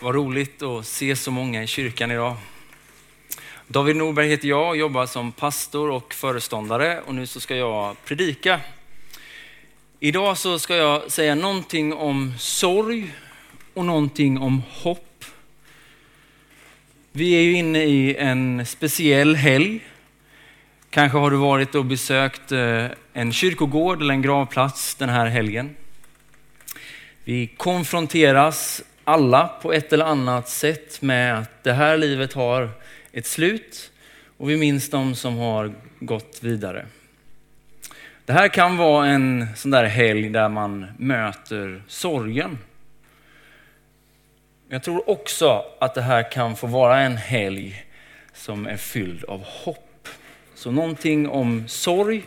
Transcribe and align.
Vad 0.00 0.14
roligt 0.14 0.62
att 0.62 0.86
se 0.86 1.16
så 1.16 1.30
många 1.30 1.62
i 1.62 1.66
kyrkan 1.66 2.10
idag. 2.10 2.36
David 3.66 3.96
Norberg 3.96 4.28
heter 4.28 4.48
jag 4.48 4.68
och 4.68 4.76
jobbar 4.76 5.06
som 5.06 5.32
pastor 5.32 5.90
och 5.90 6.14
föreståndare 6.14 7.00
och 7.00 7.14
nu 7.14 7.26
så 7.26 7.40
ska 7.40 7.56
jag 7.56 8.04
predika. 8.04 8.60
Idag 10.00 10.38
så 10.38 10.58
ska 10.58 10.76
jag 10.76 11.12
säga 11.12 11.34
någonting 11.34 11.92
om 11.92 12.34
sorg 12.38 13.14
och 13.74 13.84
någonting 13.84 14.38
om 14.38 14.62
hopp. 14.70 15.24
Vi 17.12 17.34
är 17.34 17.42
ju 17.42 17.52
inne 17.52 17.84
i 17.84 18.16
en 18.16 18.66
speciell 18.66 19.34
helg. 19.34 19.80
Kanske 20.90 21.18
har 21.18 21.30
du 21.30 21.36
varit 21.36 21.74
och 21.74 21.84
besökt 21.84 22.52
eh, 22.52 22.86
en 23.12 23.32
kyrkogård 23.32 24.02
eller 24.02 24.14
en 24.14 24.22
gravplats 24.22 24.94
den 24.94 25.08
här 25.08 25.26
helgen. 25.26 25.76
Vi 27.24 27.46
konfronteras 27.46 28.82
alla 29.08 29.48
på 29.62 29.72
ett 29.72 29.92
eller 29.92 30.04
annat 30.04 30.48
sätt 30.48 31.02
med 31.02 31.38
att 31.38 31.64
det 31.64 31.72
här 31.72 31.96
livet 31.96 32.32
har 32.32 32.70
ett 33.12 33.26
slut 33.26 33.92
och 34.36 34.50
vi 34.50 34.56
minns 34.56 34.90
de 34.90 35.14
som 35.14 35.38
har 35.38 35.72
gått 36.00 36.38
vidare. 36.42 36.86
Det 38.24 38.32
här 38.32 38.48
kan 38.48 38.76
vara 38.76 39.06
en 39.06 39.46
sån 39.56 39.70
där 39.70 39.84
helg 39.84 40.28
där 40.28 40.48
man 40.48 40.86
möter 40.98 41.82
sorgen. 41.86 42.58
Jag 44.68 44.82
tror 44.82 45.10
också 45.10 45.64
att 45.80 45.94
det 45.94 46.02
här 46.02 46.30
kan 46.30 46.56
få 46.56 46.66
vara 46.66 47.00
en 47.00 47.16
helg 47.16 47.84
som 48.32 48.66
är 48.66 48.76
fylld 48.76 49.24
av 49.24 49.42
hopp. 49.44 50.08
Så 50.54 50.70
någonting 50.70 51.28
om 51.28 51.68
sorg 51.68 52.24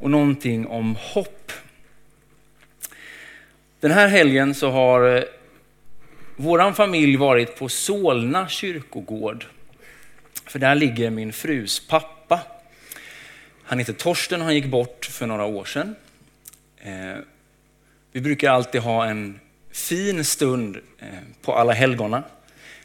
och 0.00 0.10
någonting 0.10 0.66
om 0.66 0.96
hopp. 1.00 1.52
Den 3.80 3.90
här 3.90 4.08
helgen 4.08 4.54
så 4.54 4.70
har 4.70 5.16
eh, 5.16 5.22
vår 6.42 6.72
familj 6.72 7.16
varit 7.16 7.56
på 7.56 7.68
Solna 7.68 8.48
kyrkogård. 8.48 9.46
För 10.46 10.58
där 10.58 10.74
ligger 10.74 11.10
min 11.10 11.32
frus 11.32 11.88
pappa. 11.88 12.40
Han 13.64 13.78
heter 13.78 13.92
Torsten 13.92 14.40
och 14.40 14.44
han 14.44 14.54
gick 14.54 14.66
bort 14.66 15.04
för 15.04 15.26
några 15.26 15.44
år 15.44 15.64
sedan. 15.64 15.94
Eh, 16.78 17.16
vi 18.12 18.20
brukar 18.20 18.50
alltid 18.50 18.80
ha 18.80 19.04
en 19.06 19.40
fin 19.72 20.24
stund 20.24 20.76
eh, 20.98 21.06
på 21.42 21.54
alla 21.54 21.72
helgona. 21.72 22.22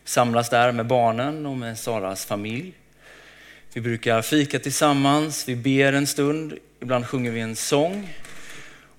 Samlas 0.04 0.50
där 0.50 0.72
med 0.72 0.86
barnen 0.86 1.46
och 1.46 1.58
med 1.58 1.80
Saras 1.80 2.26
familj. 2.26 2.74
Vi 3.74 3.82
brukar 3.82 4.22
fika 4.22 4.60
tillsammans, 4.60 5.50
vi 5.50 5.56
ber 5.56 5.94
en 5.94 6.08
stund, 6.08 6.54
ibland 6.80 7.08
sjunger 7.08 7.32
vi 7.32 7.40
en 7.40 7.56
sång. 7.56 8.14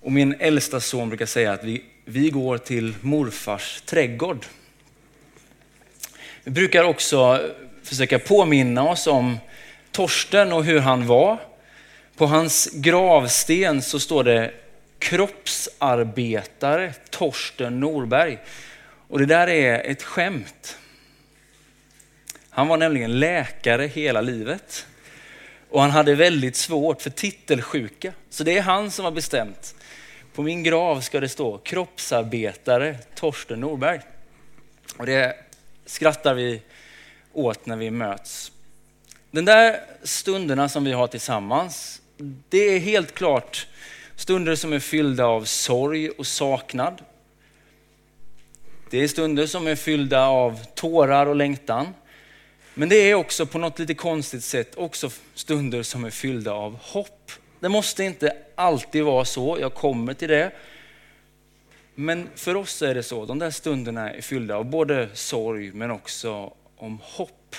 Och 0.01 0.12
min 0.12 0.34
äldsta 0.39 0.81
son 0.81 1.09
brukar 1.09 1.27
säga 1.27 1.53
att 1.53 1.64
vi 1.64 1.84
vi 2.11 2.31
går 2.31 2.59
till 2.59 2.95
morfars 3.01 3.81
trädgård. 3.81 4.47
Vi 6.45 6.51
brukar 6.51 6.84
också 6.84 7.41
försöka 7.83 8.19
påminna 8.19 8.89
oss 8.89 9.06
om 9.06 9.39
Torsten 9.92 10.53
och 10.53 10.64
hur 10.64 10.81
han 10.81 11.06
var. 11.06 11.39
På 12.17 12.27
hans 12.27 12.69
gravsten 12.73 13.83
så 13.83 14.01
står 14.01 14.25
det 14.25 14.53
kroppsarbetare 14.98 16.95
Torsten 17.11 17.81
Norberg. 17.81 18.39
Och 19.09 19.19
det 19.19 19.27
där 19.27 19.48
är 19.48 19.91
ett 19.91 20.03
skämt. 20.03 20.79
Han 22.51 22.69
var 22.69 22.77
nämligen 22.77 23.20
läkare 23.20 23.86
hela 23.86 24.20
livet. 24.20 24.86
Och 25.70 25.81
han 25.81 25.91
hade 25.91 26.14
väldigt 26.14 26.56
svårt 26.56 27.03
för 27.03 27.11
titelsjuka. 27.11 28.12
Så 28.31 28.45
det 28.45 28.59
är 28.59 28.62
han 28.62 28.91
som 28.91 29.05
har 29.05 29.12
bestämt 29.12 29.75
på 30.39 30.42
min 30.42 30.62
grav 30.62 31.00
ska 31.00 31.20
det 31.20 31.28
stå 31.28 31.58
kroppsarbetare 31.58 32.98
Torsten 33.14 33.61
Norberg. 33.61 34.00
Och 34.97 35.06
det 35.06 35.36
skrattar 35.86 36.34
vi 36.34 36.62
åt 37.33 37.67
när 37.67 37.77
vi 37.77 37.91
möts. 37.91 38.53
Den 39.30 39.45
där 39.45 39.80
stunderna 40.03 40.69
som 40.69 40.84
vi 40.84 40.92
har 40.92 41.06
tillsammans, 41.06 42.02
det 42.48 42.58
är 42.58 42.79
helt 42.79 43.14
klart 43.14 43.67
stunder 44.17 44.55
som 44.55 44.73
är 44.73 44.79
fyllda 44.79 45.27
av 45.27 45.45
sorg 45.45 46.11
och 46.11 46.27
saknad. 46.27 47.02
Det 48.90 48.98
är 48.98 49.08
stunder 49.08 49.46
som 49.46 49.67
är 49.67 49.77
fyllda 49.77 50.27
av 50.27 50.64
tårar 50.74 51.27
och 51.27 51.36
längtan. 51.36 51.86
Men 52.74 52.89
det 52.89 52.96
är 52.96 53.14
också 53.14 53.46
på 53.46 53.58
något 53.58 53.79
lite 53.79 53.95
konstigt 53.95 54.45
sätt 54.45 54.74
också 54.77 55.11
stunder 55.34 55.83
som 55.83 56.05
är 56.05 56.11
fyllda 56.11 56.52
av 56.52 56.79
hopp 56.83 57.33
det 57.61 57.69
måste 57.69 58.05
inte 58.05 58.36
alltid 58.55 59.05
vara 59.05 59.24
så, 59.24 59.57
jag 59.61 59.74
kommer 59.74 60.14
till 60.14 60.29
det. 60.29 60.52
Men 61.95 62.29
för 62.35 62.55
oss 62.55 62.83
är 62.83 62.95
det 62.95 63.02
så, 63.02 63.27
de 63.27 63.39
där 63.39 63.51
stunderna 63.51 64.13
är 64.13 64.20
fyllda 64.20 64.57
av 64.57 64.64
både 64.64 65.08
sorg 65.14 65.73
men 65.73 65.91
också 65.91 66.52
om 66.77 67.01
hopp. 67.02 67.57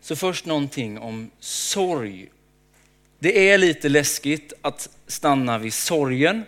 Så 0.00 0.16
först 0.16 0.46
någonting 0.46 0.98
om 0.98 1.30
sorg. 1.40 2.28
Det 3.18 3.50
är 3.50 3.58
lite 3.58 3.88
läskigt 3.88 4.52
att 4.62 4.88
stanna 5.06 5.58
vid 5.58 5.74
sorgen. 5.74 6.44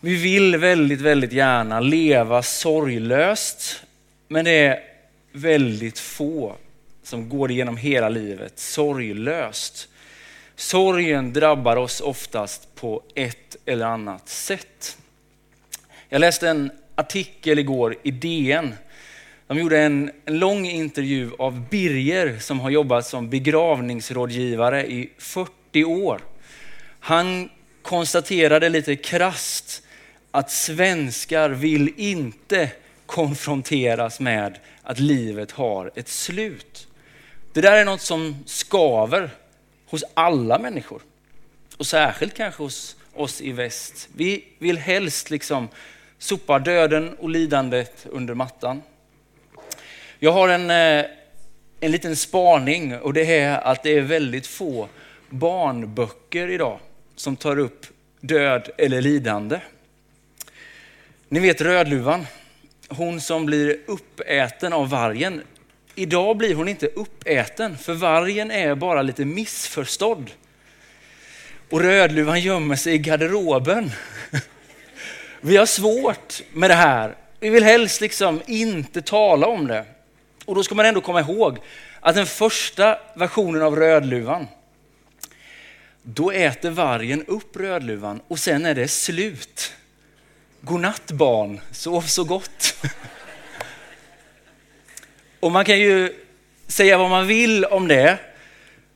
Vi 0.00 0.16
vill 0.16 0.56
väldigt, 0.56 1.00
väldigt 1.00 1.32
gärna 1.32 1.80
leva 1.80 2.42
sorglöst, 2.42 3.82
men 4.28 4.44
det 4.44 4.50
är 4.50 4.82
väldigt 5.32 5.98
få 5.98 6.56
som 7.02 7.28
går 7.28 7.50
igenom 7.50 7.76
hela 7.76 8.08
livet 8.08 8.58
sorglöst. 8.58 9.88
Sorgen 10.56 11.32
drabbar 11.32 11.76
oss 11.76 12.00
oftast 12.00 12.74
på 12.74 13.02
ett 13.14 13.56
eller 13.66 13.86
annat 13.86 14.28
sätt. 14.28 14.98
Jag 16.08 16.20
läste 16.20 16.48
en 16.48 16.70
artikel 16.94 17.58
igår 17.58 17.96
i 18.02 18.10
DN. 18.10 18.74
De 19.46 19.58
gjorde 19.58 19.78
en, 19.78 20.10
en 20.24 20.38
lång 20.38 20.66
intervju 20.66 21.30
av 21.38 21.68
Birger 21.68 22.38
som 22.38 22.60
har 22.60 22.70
jobbat 22.70 23.06
som 23.06 23.30
begravningsrådgivare 23.30 24.86
i 24.86 25.10
40 25.18 25.84
år. 25.84 26.20
Han 27.00 27.48
konstaterade 27.82 28.68
lite 28.68 28.96
krast 28.96 29.82
att 30.30 30.50
svenskar 30.50 31.50
vill 31.50 31.92
inte 31.96 32.70
konfronteras 33.06 34.20
med 34.20 34.58
att 34.82 34.98
livet 34.98 35.50
har 35.50 35.90
ett 35.94 36.08
slut. 36.08 36.86
Det 37.52 37.60
där 37.60 37.76
är 37.76 37.84
något 37.84 38.00
som 38.00 38.44
skaver 38.46 39.30
hos 39.86 40.04
alla 40.14 40.58
människor. 40.58 41.02
Och 41.76 41.86
särskilt 41.86 42.34
kanske 42.34 42.62
hos 42.62 42.96
oss 43.14 43.40
i 43.40 43.52
väst. 43.52 44.08
Vi 44.16 44.44
vill 44.58 44.78
helst 44.78 45.30
liksom 45.30 45.68
sopa 46.18 46.58
döden 46.58 47.16
och 47.18 47.30
lidandet 47.30 48.06
under 48.10 48.34
mattan. 48.34 48.82
Jag 50.18 50.32
har 50.32 50.48
en, 50.48 50.70
eh, 50.70 51.10
en 51.80 51.92
liten 51.92 52.16
spaning 52.16 52.98
och 52.98 53.12
det 53.12 53.38
är 53.38 53.58
att 53.58 53.82
det 53.82 53.90
är 53.90 54.00
väldigt 54.00 54.46
få 54.46 54.88
barnböcker 55.30 56.48
idag 56.48 56.78
som 57.16 57.36
tar 57.36 57.58
upp 57.58 57.86
död 58.20 58.70
eller 58.78 59.00
lidande. 59.00 59.60
Ni 61.28 61.40
vet 61.40 61.60
Rödluvan, 61.60 62.26
hon 62.88 63.20
som 63.20 63.46
blir 63.46 63.78
uppäten 63.86 64.72
av 64.72 64.90
vargen. 64.90 65.42
Idag 65.98 66.36
blir 66.36 66.54
hon 66.54 66.68
inte 66.68 66.86
uppäten, 66.86 67.78
för 67.78 67.94
vargen 67.94 68.50
är 68.50 68.74
bara 68.74 69.02
lite 69.02 69.24
missförstådd. 69.24 70.30
Och 71.70 71.80
Rödluvan 71.80 72.40
gömmer 72.40 72.76
sig 72.76 72.94
i 72.94 72.98
garderoben. 72.98 73.90
Vi 75.40 75.56
har 75.56 75.66
svårt 75.66 76.42
med 76.52 76.70
det 76.70 76.74
här. 76.74 77.16
Vi 77.40 77.48
vill 77.50 77.64
helst 77.64 78.00
liksom 78.00 78.42
inte 78.46 79.02
tala 79.02 79.46
om 79.46 79.66
det. 79.66 79.84
Och 80.44 80.54
då 80.54 80.62
ska 80.62 80.74
man 80.74 80.86
ändå 80.86 81.00
komma 81.00 81.20
ihåg 81.20 81.58
att 82.00 82.14
den 82.14 82.26
första 82.26 82.98
versionen 83.14 83.62
av 83.62 83.76
Rödluvan, 83.76 84.46
då 86.02 86.30
äter 86.30 86.70
vargen 86.70 87.24
upp 87.26 87.56
Rödluvan 87.56 88.20
och 88.28 88.38
sen 88.38 88.66
är 88.66 88.74
det 88.74 88.88
slut. 88.88 89.72
Godnatt 90.60 91.10
barn, 91.10 91.60
sov 91.70 92.02
så 92.02 92.24
gott. 92.24 92.74
Och 95.40 95.52
man 95.52 95.64
kan 95.64 95.78
ju 95.78 96.12
säga 96.66 96.98
vad 96.98 97.10
man 97.10 97.26
vill 97.26 97.64
om 97.64 97.88
det, 97.88 98.18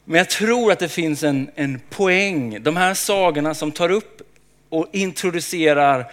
men 0.04 0.18
jag 0.18 0.30
tror 0.30 0.72
att 0.72 0.78
det 0.78 0.88
finns 0.88 1.22
en, 1.22 1.50
en 1.54 1.80
poäng. 1.90 2.62
De 2.62 2.76
här 2.76 2.94
sagorna 2.94 3.54
som 3.54 3.72
tar 3.72 3.90
upp 3.90 4.22
och 4.68 4.88
introducerar 4.92 6.12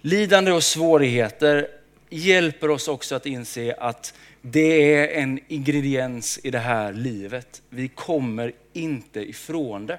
lidande 0.00 0.52
och 0.52 0.64
svårigheter 0.64 1.68
hjälper 2.10 2.70
oss 2.70 2.88
också 2.88 3.14
att 3.14 3.26
inse 3.26 3.74
att 3.78 4.14
det 4.42 4.94
är 4.94 5.08
en 5.08 5.40
ingrediens 5.48 6.40
i 6.42 6.50
det 6.50 6.58
här 6.58 6.92
livet. 6.92 7.62
Vi 7.68 7.88
kommer 7.88 8.52
inte 8.72 9.20
ifrån 9.20 9.86
det. 9.86 9.98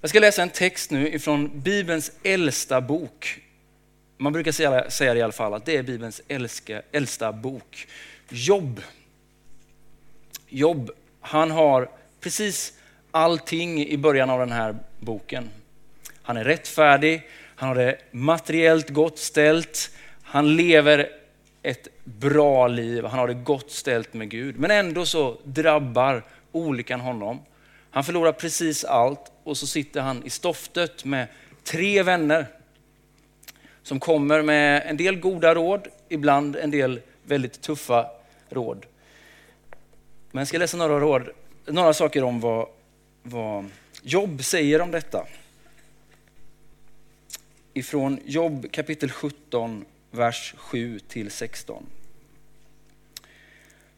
Jag 0.00 0.10
ska 0.10 0.20
läsa 0.20 0.42
en 0.42 0.50
text 0.50 0.90
nu 0.90 1.08
ifrån 1.08 1.60
Bibelns 1.60 2.12
äldsta 2.22 2.80
bok, 2.80 3.40
man 4.16 4.32
brukar 4.32 4.52
säga, 4.52 4.90
säga 4.90 5.14
det 5.14 5.20
i 5.20 5.22
alla 5.22 5.32
fall, 5.32 5.54
att 5.54 5.64
det 5.64 5.76
är 5.76 5.82
Bibelns 5.82 6.22
älska, 6.28 6.82
äldsta 6.92 7.32
bok. 7.32 7.86
Jobb. 8.28 8.80
Jobb, 10.48 10.90
han 11.20 11.50
har 11.50 11.90
precis 12.20 12.72
allting 13.10 13.86
i 13.86 13.96
början 13.96 14.30
av 14.30 14.38
den 14.38 14.52
här 14.52 14.76
boken. 15.00 15.50
Han 16.22 16.36
är 16.36 16.44
rättfärdig, 16.44 17.28
han 17.54 17.68
har 17.68 17.76
det 17.76 17.98
materiellt 18.10 18.90
gott 18.90 19.18
ställt, 19.18 19.90
Han 20.22 20.56
lever 20.56 21.08
ett 21.62 21.88
bra 22.04 22.68
liv, 22.68 23.04
han 23.04 23.18
har 23.18 23.28
det 23.28 23.34
gott 23.34 23.70
ställt 23.70 24.14
med 24.14 24.30
Gud. 24.30 24.58
Men 24.58 24.70
ändå 24.70 25.06
så 25.06 25.36
drabbar 25.44 26.22
olyckan 26.52 27.00
honom. 27.00 27.40
Han 27.90 28.04
förlorar 28.04 28.32
precis 28.32 28.84
allt 28.84 29.32
och 29.44 29.56
så 29.56 29.66
sitter 29.66 30.00
han 30.00 30.26
i 30.26 30.30
stoftet 30.30 31.04
med 31.04 31.26
tre 31.64 32.02
vänner 32.02 32.46
som 33.82 34.00
kommer 34.00 34.42
med 34.42 34.82
en 34.86 34.96
del 34.96 35.20
goda 35.20 35.54
råd, 35.54 35.88
ibland 36.08 36.56
en 36.56 36.70
del 36.70 37.00
väldigt 37.24 37.60
tuffa 37.60 38.10
råd. 38.48 38.86
Men 40.30 40.40
jag 40.40 40.48
ska 40.48 40.58
läsa 40.58 40.76
några, 40.76 41.00
råd, 41.00 41.22
några 41.66 41.94
saker 41.94 42.24
om 42.24 42.40
vad, 42.40 42.68
vad 43.22 43.70
Jobb 44.02 44.44
säger 44.44 44.80
om 44.80 44.90
detta. 44.90 45.26
Ifrån 47.74 48.20
Jobb 48.24 48.72
kapitel 48.72 49.10
17, 49.10 49.84
vers 50.10 50.54
7 50.56 50.98
till 50.98 51.30
16. 51.30 51.86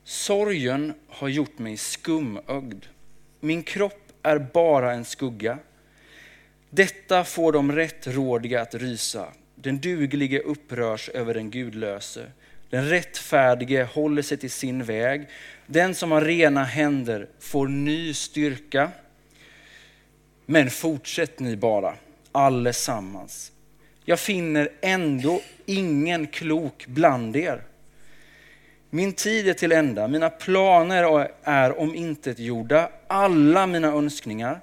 Sorgen 0.04 0.94
har 1.08 1.28
gjort 1.28 1.58
mig 1.58 1.76
skumögd. 1.76 2.86
Min 3.40 3.62
kropp 3.62 4.12
är 4.22 4.38
bara 4.38 4.92
en 4.92 5.04
skugga. 5.04 5.58
Detta 6.70 7.24
får 7.24 7.52
de 7.52 7.72
rättrådiga 7.72 8.62
att 8.62 8.74
rysa. 8.74 9.28
Den 9.54 9.80
duglige 9.80 10.40
upprörs 10.40 11.08
över 11.08 11.34
den 11.34 11.50
gudlöse. 11.50 12.26
Den 12.70 12.88
rättfärdige 12.88 13.84
håller 13.84 14.22
sig 14.22 14.36
till 14.38 14.50
sin 14.50 14.84
väg. 14.84 15.28
Den 15.66 15.94
som 15.94 16.12
har 16.12 16.20
rena 16.20 16.64
händer 16.64 17.28
får 17.40 17.68
ny 17.68 18.14
styrka. 18.14 18.90
Men 20.46 20.70
fortsätt 20.70 21.38
ni 21.38 21.56
bara, 21.56 21.94
allesammans. 22.32 23.52
Jag 24.04 24.20
finner 24.20 24.68
ändå 24.80 25.40
ingen 25.66 26.26
klok 26.26 26.86
bland 26.86 27.36
er. 27.36 27.62
Min 28.90 29.12
tid 29.12 29.48
är 29.48 29.54
till 29.54 29.72
ända, 29.72 30.08
mina 30.08 30.30
planer 30.30 31.28
är 31.42 31.78
om 31.78 31.94
intet 31.94 32.38
gjorda, 32.38 32.90
alla 33.06 33.66
mina 33.66 33.88
önskningar. 33.88 34.60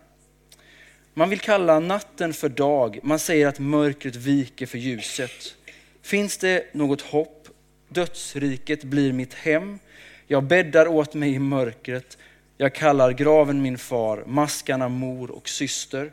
Man 1.22 1.30
vill 1.30 1.40
kalla 1.40 1.80
natten 1.80 2.34
för 2.34 2.50
dag, 2.50 3.00
man 3.04 3.20
säger 3.20 3.48
att 3.48 3.60
mörkret 3.60 4.16
viker 4.16 4.66
för 4.66 4.78
ljuset. 4.78 5.56
Finns 6.02 6.38
det 6.38 6.74
något 6.74 7.02
hopp? 7.02 7.48
Dödsriket 7.90 8.84
blir 8.84 9.14
mitt 9.14 9.34
hem. 9.34 9.80
Jag 10.28 10.44
bäddar 10.44 10.88
åt 10.88 11.14
mig 11.14 11.34
i 11.34 11.40
mörkret. 11.40 12.18
Jag 12.58 12.76
kallar 12.76 13.12
graven 13.12 13.62
min 13.62 13.78
far, 13.78 14.24
maskarna 14.28 14.90
mor 14.90 15.32
och 15.32 15.50
syster. 15.50 16.12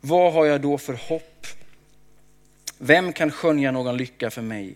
Vad 0.00 0.32
har 0.32 0.46
jag 0.46 0.60
då 0.60 0.78
för 0.78 0.94
hopp? 0.94 1.46
Vem 2.78 3.12
kan 3.12 3.30
skönja 3.30 3.70
någon 3.70 3.96
lycka 3.96 4.30
för 4.30 4.42
mig? 4.42 4.74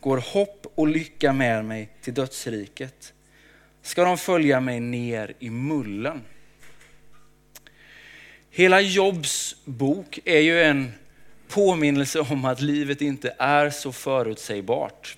Går 0.00 0.16
hopp 0.16 0.66
och 0.74 0.88
lycka 0.88 1.32
med 1.32 1.64
mig 1.64 1.88
till 2.00 2.14
dödsriket? 2.14 3.12
Ska 3.82 4.04
de 4.04 4.18
följa 4.18 4.60
mig 4.60 4.80
ner 4.80 5.34
i 5.38 5.50
mullen? 5.50 6.22
Hela 8.54 8.80
Jobs 8.80 9.56
bok 9.64 10.18
är 10.24 10.38
ju 10.38 10.62
en 10.62 10.92
påminnelse 11.48 12.20
om 12.20 12.44
att 12.44 12.60
livet 12.60 13.00
inte 13.00 13.34
är 13.38 13.70
så 13.70 13.92
förutsägbart. 13.92 15.16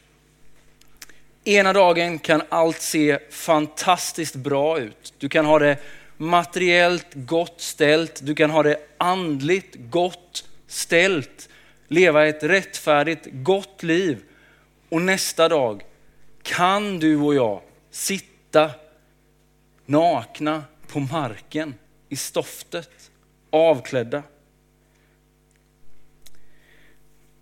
Ena 1.45 1.73
dagen 1.73 2.19
kan 2.19 2.43
allt 2.49 2.81
se 2.81 3.19
fantastiskt 3.31 4.35
bra 4.35 4.79
ut. 4.79 5.15
Du 5.19 5.29
kan 5.29 5.45
ha 5.45 5.59
det 5.59 5.79
materiellt 6.17 7.07
gott 7.15 7.61
ställt, 7.61 8.21
du 8.27 8.35
kan 8.35 8.51
ha 8.51 8.63
det 8.63 8.79
andligt 8.99 9.77
gott 9.91 10.49
ställt, 10.67 11.49
leva 11.89 12.27
ett 12.27 12.43
rättfärdigt 12.43 13.27
gott 13.33 13.83
liv. 13.83 14.19
Och 14.89 15.03
nästa 15.03 15.49
dag 15.49 15.83
kan 16.43 16.99
du 16.99 17.17
och 17.17 17.35
jag 17.35 17.61
sitta 17.91 18.71
nakna 19.87 20.65
på 20.87 21.01
marken 21.01 21.75
i 22.09 22.17
stoftet, 22.17 23.11
avklädda. 23.55 24.23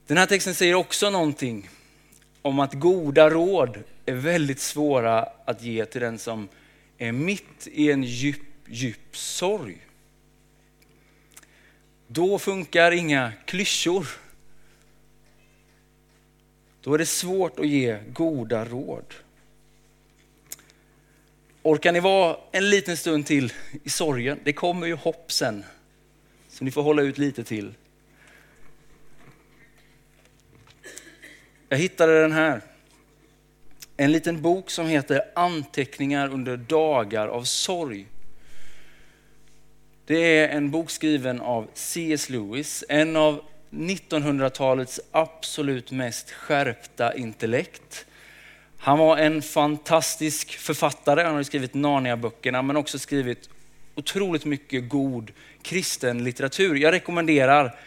Den 0.07 0.17
här 0.17 0.27
texten 0.27 0.55
säger 0.55 0.75
också 0.75 1.11
någonting 1.11 1.71
om 2.43 2.61
att 2.61 2.75
goda 2.75 3.31
råd 3.31 3.83
är 4.07 4.15
väldigt 4.15 4.61
svåra 4.61 5.23
att 5.45 5.63
ge 5.63 5.87
till 5.87 6.01
den 6.01 6.19
som 6.19 6.49
är 6.99 7.13
mitt 7.13 7.69
i 7.73 7.91
en 7.91 8.03
djup, 8.03 8.41
djup 8.67 9.17
sorg. 9.17 9.87
Då 12.07 12.39
funkar 12.39 12.93
inga 12.93 13.33
klyschor. 13.45 14.07
Då 16.81 16.95
är 16.95 16.99
det 16.99 17.07
svårt 17.07 17.59
att 17.59 17.69
ge 17.69 17.99
goda 18.13 18.65
råd. 18.65 19.15
Orkar 21.63 21.93
ni 21.93 22.01
vara 22.01 22.37
en 22.53 22.71
liten 22.71 22.97
stund 22.97 23.27
till 23.27 23.53
i 23.85 23.91
sorgen? 23.91 24.41
Det 24.45 24.53
kommer 24.53 24.87
ju 24.87 24.95
hopp 24.95 25.33
sen. 25.33 25.65
Så 26.53 26.65
ni 26.65 26.71
får 26.71 26.83
hålla 26.83 27.03
ut 27.03 27.19
lite 27.19 27.45
till. 27.45 27.75
Jag 31.69 31.79
hittade 31.79 32.23
den 32.23 32.33
här. 32.33 32.61
En 33.97 34.13
liten 34.13 34.43
bok 34.43 34.71
som 34.71 34.87
heter 34.87 35.23
Anteckningar 35.35 36.29
under 36.33 36.57
dagar 36.57 37.29
av 37.29 37.45
sorg. 37.45 38.07
Det 40.07 40.39
är 40.39 40.49
en 40.49 40.71
bok 40.71 40.91
skriven 40.91 41.41
av 41.41 41.69
C.S. 41.75 42.31
Lewis, 42.31 42.85
en 42.89 43.17
av 43.17 43.41
1900-talets 43.71 45.01
absolut 45.11 45.91
mest 45.91 46.31
skärpta 46.31 47.15
intellekt. 47.15 48.07
Han 48.79 48.99
var 48.99 49.17
en 49.17 49.43
fantastisk 49.43 50.59
författare, 50.59 51.23
han 51.23 51.35
har 51.35 51.43
skrivit 51.43 51.75
Narnia-böckerna 51.75 52.63
men 52.63 52.77
också 52.77 52.99
skrivit 52.99 53.49
otroligt 53.95 54.45
mycket 54.45 54.89
god 54.89 55.33
kristen 55.63 56.25
litteratur. 56.25 56.75
Jag 56.75 56.93
rekommenderar 56.93 57.79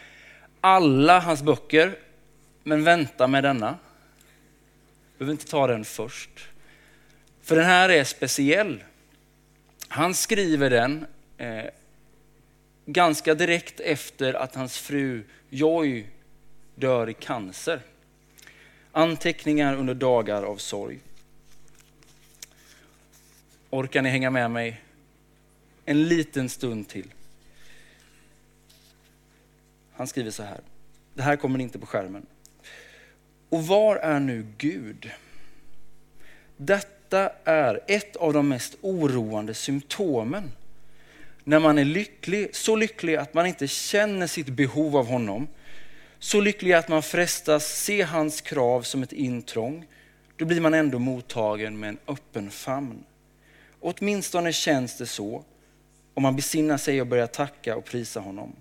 alla 0.60 1.20
hans 1.20 1.42
böcker, 1.42 1.98
men 2.62 2.84
vänta 2.84 3.26
med 3.26 3.44
denna. 3.44 3.78
Du 5.12 5.18
behöver 5.18 5.32
inte 5.32 5.46
ta 5.46 5.66
den 5.66 5.84
först. 5.84 6.48
För 7.42 7.56
den 7.56 7.64
här 7.64 7.88
är 7.88 8.04
speciell. 8.04 8.84
Han 9.88 10.14
skriver 10.14 10.70
den 10.70 11.06
eh, 11.38 11.64
ganska 12.86 13.34
direkt 13.34 13.80
efter 13.80 14.34
att 14.34 14.54
hans 14.54 14.78
fru 14.78 15.24
Joy 15.50 16.06
dör 16.74 17.08
i 17.08 17.14
cancer. 17.14 17.80
Anteckningar 18.92 19.76
under 19.76 19.94
dagar 19.94 20.42
av 20.42 20.56
sorg. 20.56 20.98
Orkar 23.70 24.02
ni 24.02 24.08
hänga 24.08 24.30
med 24.30 24.50
mig 24.50 24.80
en 25.86 26.08
liten 26.08 26.48
stund 26.48 26.88
till? 26.88 27.12
Han 29.92 30.06
skriver 30.06 30.30
så 30.30 30.42
här. 30.42 30.60
Det 31.14 31.22
här 31.22 31.36
kommer 31.36 31.58
inte 31.58 31.78
på 31.78 31.86
skärmen. 31.86 32.26
Och 33.48 33.66
var 33.66 33.96
är 33.96 34.20
nu 34.20 34.46
Gud? 34.58 35.10
Detta 36.56 37.30
är 37.44 37.80
ett 37.86 38.16
av 38.16 38.32
de 38.32 38.48
mest 38.48 38.76
oroande 38.80 39.54
symptomen. 39.54 40.52
När 41.44 41.58
man 41.58 41.78
är 41.78 41.84
lycklig, 41.84 42.56
så 42.56 42.76
lycklig 42.76 43.16
att 43.16 43.34
man 43.34 43.46
inte 43.46 43.68
känner 43.68 44.26
sitt 44.26 44.48
behov 44.48 44.96
av 44.96 45.06
honom, 45.06 45.48
så 46.18 46.40
lycklig 46.40 46.72
att 46.72 46.88
man 46.88 47.02
frestas 47.02 47.66
se 47.66 48.02
hans 48.02 48.40
krav 48.40 48.82
som 48.82 49.02
ett 49.02 49.12
intrång, 49.12 49.86
då 50.36 50.44
blir 50.44 50.60
man 50.60 50.74
ändå 50.74 50.98
mottagen 50.98 51.78
med 51.80 51.88
en 51.88 51.98
öppen 52.06 52.50
famn. 52.50 53.04
åtminstone 53.80 54.52
känns 54.52 54.98
det 54.98 55.06
så 55.06 55.44
och 56.16 56.22
man 56.22 56.36
besinnar 56.36 56.76
sig 56.76 57.00
och 57.00 57.06
börjar 57.06 57.26
tacka 57.26 57.76
och 57.76 57.84
prisa 57.84 58.20
honom. 58.20 58.52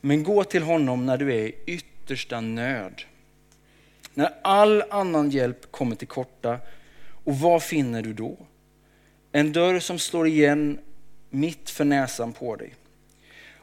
Men 0.00 0.22
gå 0.22 0.44
till 0.44 0.62
honom 0.62 1.06
när 1.06 1.16
du 1.16 1.32
är 1.34 1.46
i 1.46 1.54
yttersta 1.66 2.40
nöd. 2.40 3.02
När 4.14 4.34
all 4.42 4.82
annan 4.90 5.30
hjälp 5.30 5.72
kommer 5.72 5.96
till 5.96 6.08
korta. 6.08 6.58
Och 7.24 7.38
vad 7.38 7.62
finner 7.62 8.02
du 8.02 8.12
då? 8.12 8.36
En 9.32 9.52
dörr 9.52 9.80
som 9.80 9.98
slår 9.98 10.26
igen 10.26 10.78
mitt 11.30 11.70
för 11.70 11.84
näsan 11.84 12.32
på 12.32 12.56
dig. 12.56 12.74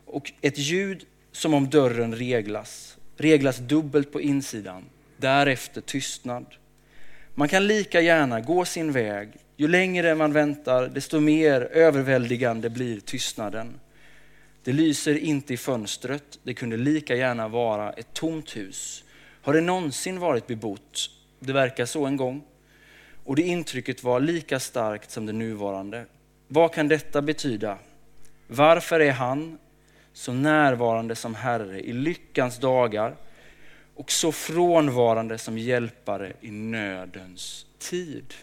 Och 0.06 0.32
ett 0.42 0.58
ljud 0.58 1.06
som 1.32 1.53
om 1.53 1.70
dörren 1.70 2.15
reglas. 2.15 2.98
Reglas 3.18 3.58
dubbelt 3.58 4.12
på 4.12 4.22
insidan. 4.22 4.84
Därefter 5.18 5.82
tystnad. 5.82 6.46
Man 7.34 7.50
kan 7.50 7.68
lika 7.68 8.01
gärna 8.01 8.42
gå 8.42 8.65
sin 8.65 8.92
väg. 8.92 9.30
Ju 9.63 9.70
längre 9.70 10.15
man 10.15 10.34
väntar, 10.34 10.88
desto 10.88 11.20
mer 11.20 11.62
överväldigande 11.62 12.70
blir 12.70 13.00
tystnaden. 13.00 13.79
Det 14.63 14.74
lyser 14.74 15.17
inte 15.17 15.53
i 15.53 15.58
fönstret. 15.58 16.39
Det 16.43 16.53
kunde 16.53 16.77
lika 16.77 17.15
gärna 17.15 17.48
vara 17.48 17.91
ett 17.91 18.13
tomt 18.13 18.55
hus. 18.55 19.03
Har 19.41 19.53
det 19.53 19.62
någonsin 19.62 20.20
varit 20.20 20.48
bebott? 20.48 21.10
Det 21.39 21.53
verkar 21.53 21.86
så 21.86 22.05
en 22.05 22.17
gång. 22.17 22.43
Och 23.24 23.36
det 23.36 23.41
intrycket 23.41 24.03
var 24.03 24.20
lika 24.20 24.60
starkt 24.60 25.12
som 25.12 25.25
det 25.25 25.34
nuvarande. 25.34 26.05
Vad 26.48 26.74
kan 26.74 26.88
detta 26.88 27.22
betyda? 27.22 27.77
Varför 28.48 29.00
är 29.00 29.12
han 29.12 29.58
så 30.13 30.34
närvarande 30.34 31.15
som 31.15 31.36
Herre 31.36 31.79
i 31.79 31.93
lyckans 31.93 32.58
dagar 32.58 33.15
och 33.96 34.12
så 34.12 34.32
frånvarande 34.32 35.38
som 35.38 35.58
hjälpare 35.58 36.34
i 36.41 36.51
nödens 36.51 37.65
tid. 37.79 38.34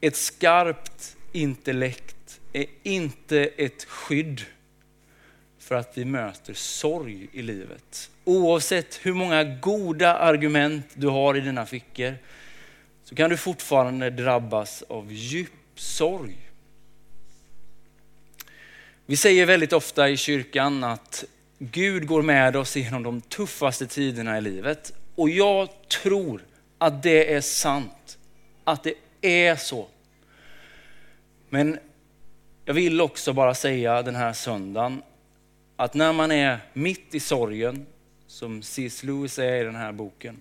Ett 0.00 0.16
skarpt 0.16 1.16
intellekt 1.32 2.40
är 2.52 2.66
inte 2.82 3.40
ett 3.40 3.84
skydd 3.84 4.40
för 5.58 5.74
att 5.74 5.98
vi 5.98 6.04
möter 6.04 6.54
sorg 6.54 7.28
i 7.32 7.42
livet. 7.42 8.10
Oavsett 8.24 9.00
hur 9.02 9.12
många 9.12 9.44
goda 9.44 10.14
argument 10.14 10.86
du 10.94 11.06
har 11.06 11.36
i 11.36 11.40
dina 11.40 11.66
fickor 11.66 12.14
så 13.04 13.14
kan 13.14 13.30
du 13.30 13.36
fortfarande 13.36 14.10
drabbas 14.10 14.82
av 14.82 15.12
djup 15.12 15.50
sorg. 15.74 16.36
Vi 19.06 19.16
säger 19.16 19.46
väldigt 19.46 19.72
ofta 19.72 20.08
i 20.08 20.16
kyrkan 20.16 20.84
att 20.84 21.24
Gud 21.58 22.06
går 22.06 22.22
med 22.22 22.56
oss 22.56 22.76
genom 22.76 23.02
de 23.02 23.20
tuffaste 23.20 23.86
tiderna 23.86 24.38
i 24.38 24.40
livet. 24.40 24.92
Och 25.14 25.30
jag 25.30 25.68
tror 26.02 26.44
att 26.78 27.02
det 27.02 27.34
är 27.34 27.40
sant, 27.40 28.18
att 28.64 28.84
det 28.84 28.94
är 29.20 29.56
så. 29.56 29.88
Men 31.48 31.78
jag 32.64 32.74
vill 32.74 33.00
också 33.00 33.32
bara 33.32 33.54
säga 33.54 34.02
den 34.02 34.16
här 34.16 34.32
söndagen 34.32 35.02
att 35.76 35.94
när 35.94 36.12
man 36.12 36.32
är 36.32 36.58
mitt 36.72 37.14
i 37.14 37.20
sorgen, 37.20 37.86
som 38.26 38.62
C.S. 38.62 39.02
Lewis 39.02 39.38
är 39.38 39.60
i 39.60 39.64
den 39.64 39.76
här 39.76 39.92
boken, 39.92 40.40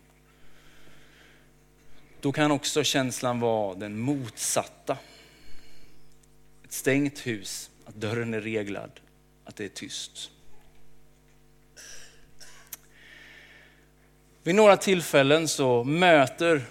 då 2.22 2.31
kan 2.31 2.51
också 2.51 2.84
känslan 2.84 3.39
vara 3.39 3.75
den 3.75 4.00
motsatta. 4.00 4.98
Ett 6.63 6.72
stängt 6.72 7.27
hus, 7.27 7.69
att 7.86 7.96
dörren 7.96 8.34
är 8.34 8.41
reglad, 8.41 8.91
att 9.46 9.55
det 9.55 9.65
är 9.65 9.69
tyst. 9.69 10.31
Vid 14.43 14.55
några 14.55 14.77
tillfällen 14.77 15.48
så 15.48 15.84
möter 15.84 16.62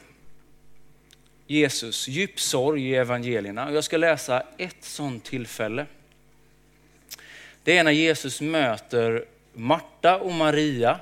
Jesus 1.46 2.08
djup 2.08 2.40
sorg 2.40 2.88
i 2.88 2.94
evangelierna. 2.94 3.72
Jag 3.72 3.84
ska 3.84 3.96
läsa 3.96 4.42
ett 4.58 4.84
sådant 4.84 5.24
tillfälle. 5.24 5.86
Det 7.62 7.78
är 7.78 7.84
när 7.84 7.92
Jesus 7.92 8.40
möter 8.40 9.24
Marta 9.52 10.18
och 10.18 10.32
Maria 10.32 11.00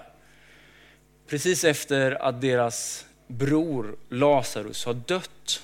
precis 1.26 1.64
efter 1.64 2.22
att 2.22 2.40
deras 2.40 3.06
bror 3.26 3.96
Lazarus 4.08 4.84
har 4.84 4.94
dött. 4.94 5.62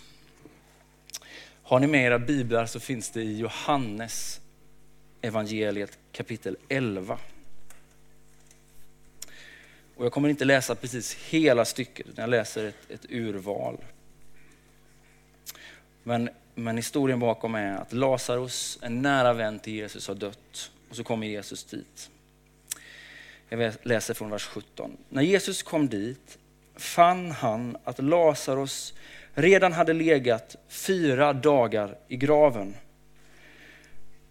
Har 1.62 1.80
ni 1.80 1.86
med 1.86 2.04
era 2.04 2.18
biblar 2.18 2.66
så 2.66 2.80
finns 2.80 3.10
det 3.10 3.22
i 3.22 3.38
Johannes 3.38 4.40
evangeliet 5.20 5.98
kapitel 6.12 6.56
11. 6.68 7.18
Och 9.96 10.04
jag 10.04 10.12
kommer 10.12 10.28
inte 10.28 10.44
läsa 10.44 10.74
precis 10.74 11.14
hela 11.14 11.64
stycket, 11.64 12.06
utan 12.06 12.22
jag 12.22 12.30
läser 12.30 12.64
ett, 12.64 12.90
ett 12.90 13.06
urval. 13.08 13.76
Men, 16.10 16.28
men 16.54 16.76
historien 16.76 17.18
bakom 17.18 17.54
är 17.54 17.76
att 17.76 17.92
Lazarus, 17.92 18.78
en 18.82 19.02
nära 19.02 19.32
vän 19.32 19.58
till 19.58 19.72
Jesus, 19.72 20.08
har 20.08 20.14
dött. 20.14 20.70
Och 20.90 20.96
så 20.96 21.04
kommer 21.04 21.26
Jesus 21.26 21.64
dit. 21.64 22.10
Jag 23.48 23.72
läser 23.82 24.14
från 24.14 24.30
vers 24.30 24.44
17. 24.44 24.96
När 25.08 25.22
Jesus 25.22 25.62
kom 25.62 25.88
dit 25.88 26.38
fann 26.76 27.30
han 27.30 27.76
att 27.84 28.02
Lazarus 28.02 28.94
redan 29.34 29.72
hade 29.72 29.92
legat 29.92 30.56
fyra 30.68 31.32
dagar 31.32 31.96
i 32.08 32.16
graven. 32.16 32.74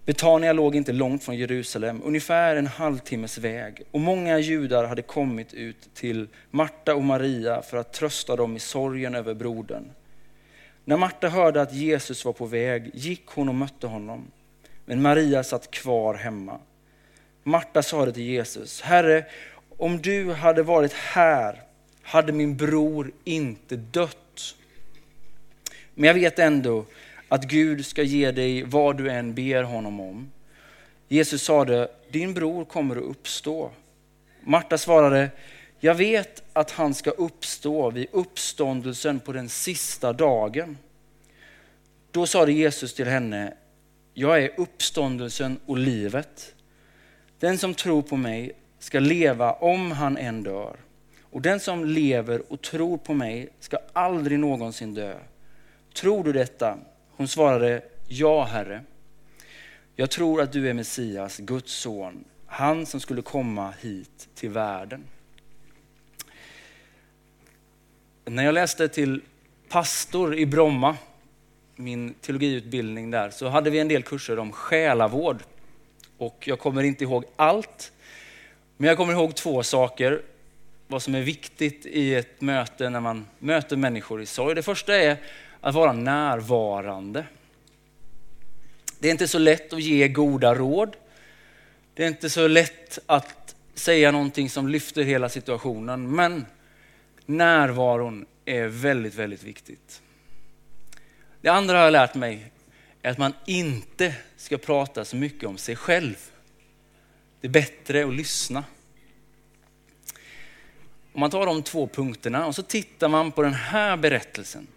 Betania 0.06 0.54
låg 0.54 0.76
inte 0.76 0.92
långt 0.92 1.24
från 1.24 1.38
Jerusalem, 1.38 2.02
ungefär 2.06 2.56
en 2.56 2.68
halvtimmes 2.68 3.38
väg. 3.38 3.82
Och 3.92 4.00
många 4.00 4.40
judar 4.40 4.86
hade 4.86 5.02
kommit 5.02 5.54
ut 5.54 5.90
till 5.94 6.28
Marta 6.52 6.96
och 6.96 7.04
Maria 7.04 7.62
för 7.62 7.78
att 7.78 7.94
trösta 7.94 8.36
dem 8.36 8.56
i 8.56 8.60
sorgen 8.60 9.16
över 9.16 9.34
brodern. 9.34 9.92
När 10.86 10.98
Marta 10.98 11.30
hörde 11.30 11.62
att 11.62 11.74
Jesus 11.74 12.26
var 12.26 12.34
på 12.34 12.46
väg 12.46 12.92
gick 12.94 13.26
hon 13.26 13.50
och 13.50 13.56
mötte 13.56 13.88
honom. 13.88 14.32
Men 14.86 15.02
Maria 15.02 15.44
satt 15.44 15.72
kvar 15.72 16.14
hemma. 16.14 16.60
Marta 17.44 17.84
sade 17.84 18.12
till 18.12 18.24
Jesus, 18.24 18.82
Herre, 18.82 19.26
om 19.78 20.02
du 20.02 20.34
hade 20.34 20.64
varit 20.64 20.94
här 20.94 21.62
hade 22.02 22.32
min 22.32 22.58
bror 22.58 23.12
inte 23.24 23.76
dött. 23.76 24.56
Men 25.94 26.08
jag 26.08 26.14
vet 26.14 26.40
ändå 26.40 26.86
att 27.28 27.44
Gud 27.44 27.86
ska 27.86 28.04
ge 28.04 28.32
dig 28.32 28.64
vad 28.64 28.98
du 28.98 29.10
än 29.10 29.34
ber 29.34 29.64
honom 29.64 30.00
om. 30.00 30.32
Jesus 31.08 31.44
sade, 31.44 31.92
din 32.12 32.34
bror 32.34 32.66
kommer 32.66 32.96
att 32.96 33.04
uppstå. 33.04 33.72
Marta 34.42 34.78
svarade, 34.78 35.30
jag 35.80 35.96
vet 35.96 36.44
att 36.54 36.72
han 36.72 36.94
ska 36.94 37.10
uppstå 37.10 37.92
vid 37.92 38.08
uppståndelsen 38.12 39.20
på 39.20 39.32
den 39.32 39.50
sista 39.50 40.14
dagen. 40.14 40.78
Då 42.12 42.28
sade 42.28 42.52
Jesus 42.52 42.94
till 42.94 43.08
henne, 43.08 43.54
jag 44.14 44.44
är 44.44 44.52
uppståndelsen 44.58 45.60
och 45.66 45.78
livet. 45.78 46.56
Den 47.40 47.58
som 47.58 47.74
tror 47.74 48.02
på 48.02 48.18
mig 48.18 48.52
ska 48.80 49.00
leva 49.00 49.52
om 49.52 49.92
han 49.92 50.18
än 50.18 50.44
dör. 50.44 50.76
Och 51.22 51.42
den 51.42 51.60
som 51.60 51.86
lever 51.86 52.52
och 52.52 52.62
tror 52.62 52.98
på 52.98 53.14
mig 53.14 53.50
ska 53.60 53.78
aldrig 53.94 54.40
någonsin 54.40 54.94
dö. 54.94 55.20
Tror 55.94 56.24
du 56.24 56.34
detta? 56.34 56.78
Hon 57.10 57.28
svarade, 57.28 57.82
ja 58.08 58.44
Herre. 58.44 58.82
Jag 59.96 60.10
tror 60.10 60.42
att 60.42 60.52
du 60.52 60.70
är 60.70 60.74
Messias, 60.74 61.38
Guds 61.38 61.74
son, 61.74 62.24
han 62.46 62.86
som 62.86 63.00
skulle 63.00 63.22
komma 63.22 63.74
hit 63.82 64.30
till 64.36 64.50
världen. 64.50 65.04
När 68.30 68.46
jag 68.46 68.54
läste 68.54 68.88
till 68.88 69.22
pastor 69.70 70.36
i 70.36 70.46
Bromma, 70.46 70.98
min 71.76 72.14
teologiutbildning 72.14 73.12
där, 73.12 73.30
så 73.30 73.48
hade 73.48 73.70
vi 73.70 73.80
en 73.80 73.88
del 73.88 74.04
kurser 74.04 74.40
om 74.40 74.52
själavård. 74.52 75.44
Och 76.18 76.44
jag 76.48 76.60
kommer 76.60 76.84
inte 76.84 77.04
ihåg 77.04 77.26
allt, 77.36 77.92
men 78.78 78.88
jag 78.88 78.98
kommer 78.98 79.14
ihåg 79.14 79.36
två 79.36 79.64
saker 79.64 80.22
vad 80.88 81.02
som 81.02 81.16
är 81.16 81.22
viktigt 81.22 81.86
i 81.86 82.16
ett 82.16 82.42
möte 82.42 82.90
när 82.90 83.00
man 83.00 83.26
möter 83.40 83.76
människor 83.76 84.22
i 84.22 84.26
sorg. 84.26 84.56
Det 84.56 84.64
första 84.64 84.96
är 84.96 85.18
att 85.62 85.76
vara 85.76 85.94
närvarande. 85.94 87.26
Det 89.00 89.08
är 89.08 89.12
inte 89.12 89.28
så 89.28 89.40
lätt 89.40 89.74
att 89.74 89.84
ge 89.84 90.08
goda 90.08 90.56
råd. 90.56 90.96
Det 91.94 92.04
är 92.04 92.08
inte 92.08 92.30
så 92.30 92.48
lätt 92.48 93.00
att 93.06 93.56
säga 93.74 94.12
någonting 94.12 94.50
som 94.50 94.68
lyfter 94.68 95.04
hela 95.04 95.30
situationen, 95.30 96.16
men 96.16 96.46
närvaron 97.30 98.26
är 98.46 98.68
väldigt, 98.68 99.16
väldigt 99.16 99.44
viktigt. 99.44 100.02
Det 101.42 101.50
andra 101.50 101.78
har 101.78 101.84
jag 101.84 101.92
lärt 101.92 102.16
mig 102.16 102.52
är 103.02 103.12
att 103.12 103.18
man 103.18 103.34
inte 103.46 104.16
ska 104.38 104.58
prata 104.58 105.06
så 105.06 105.16
mycket 105.16 105.50
om 105.50 105.58
sig 105.58 105.76
själv. 105.76 106.16
Det 107.42 107.48
är 107.48 107.52
bättre 107.52 108.06
att 108.06 108.14
lyssna. 108.14 108.64
Om 111.14 111.20
man 111.20 111.30
tar 111.30 111.46
de 111.46 111.64
två 111.64 111.88
punkterna 111.88 112.46
och 112.46 112.56
så 112.56 112.64
tittar 112.64 113.08
man 113.08 113.32
på 113.32 113.42
den 113.42 113.54
här 113.54 113.98
berättelsen 113.98 114.68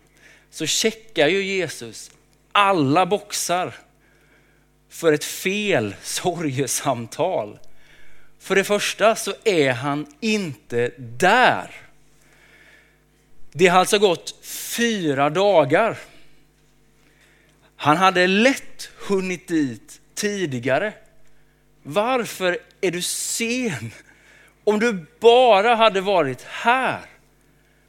så 0.51 0.67
checkar 0.67 1.29
ju 1.29 1.43
Jesus 1.43 2.11
alla 2.53 3.07
boxar 3.07 3.75
för 4.89 5.13
ett 5.13 5.25
fel 5.25 5.95
sorgesamtal. 6.03 7.59
För 8.39 8.55
det 8.55 8.65
första 8.65 9.15
så 9.15 9.35
är 9.45 9.73
han 9.73 10.07
inte 10.21 10.93
där. 10.99 11.92
Det 13.53 13.67
har 13.67 13.79
alltså 13.79 13.99
gått 13.99 14.35
fyra 14.47 15.31
dagar. 15.31 15.99
Han 17.77 17.97
hade 17.97 18.27
lätt 18.27 18.91
hunnit 19.09 19.49
dit 19.49 20.01
tidigare. 20.15 20.93
Varför 21.83 22.59
är 22.81 22.91
du 22.91 23.03
sen? 23.03 23.93
Om 24.65 24.79
du 24.79 25.07
bara 25.21 25.75
hade 25.75 26.01
varit 26.01 26.43
här. 26.43 27.01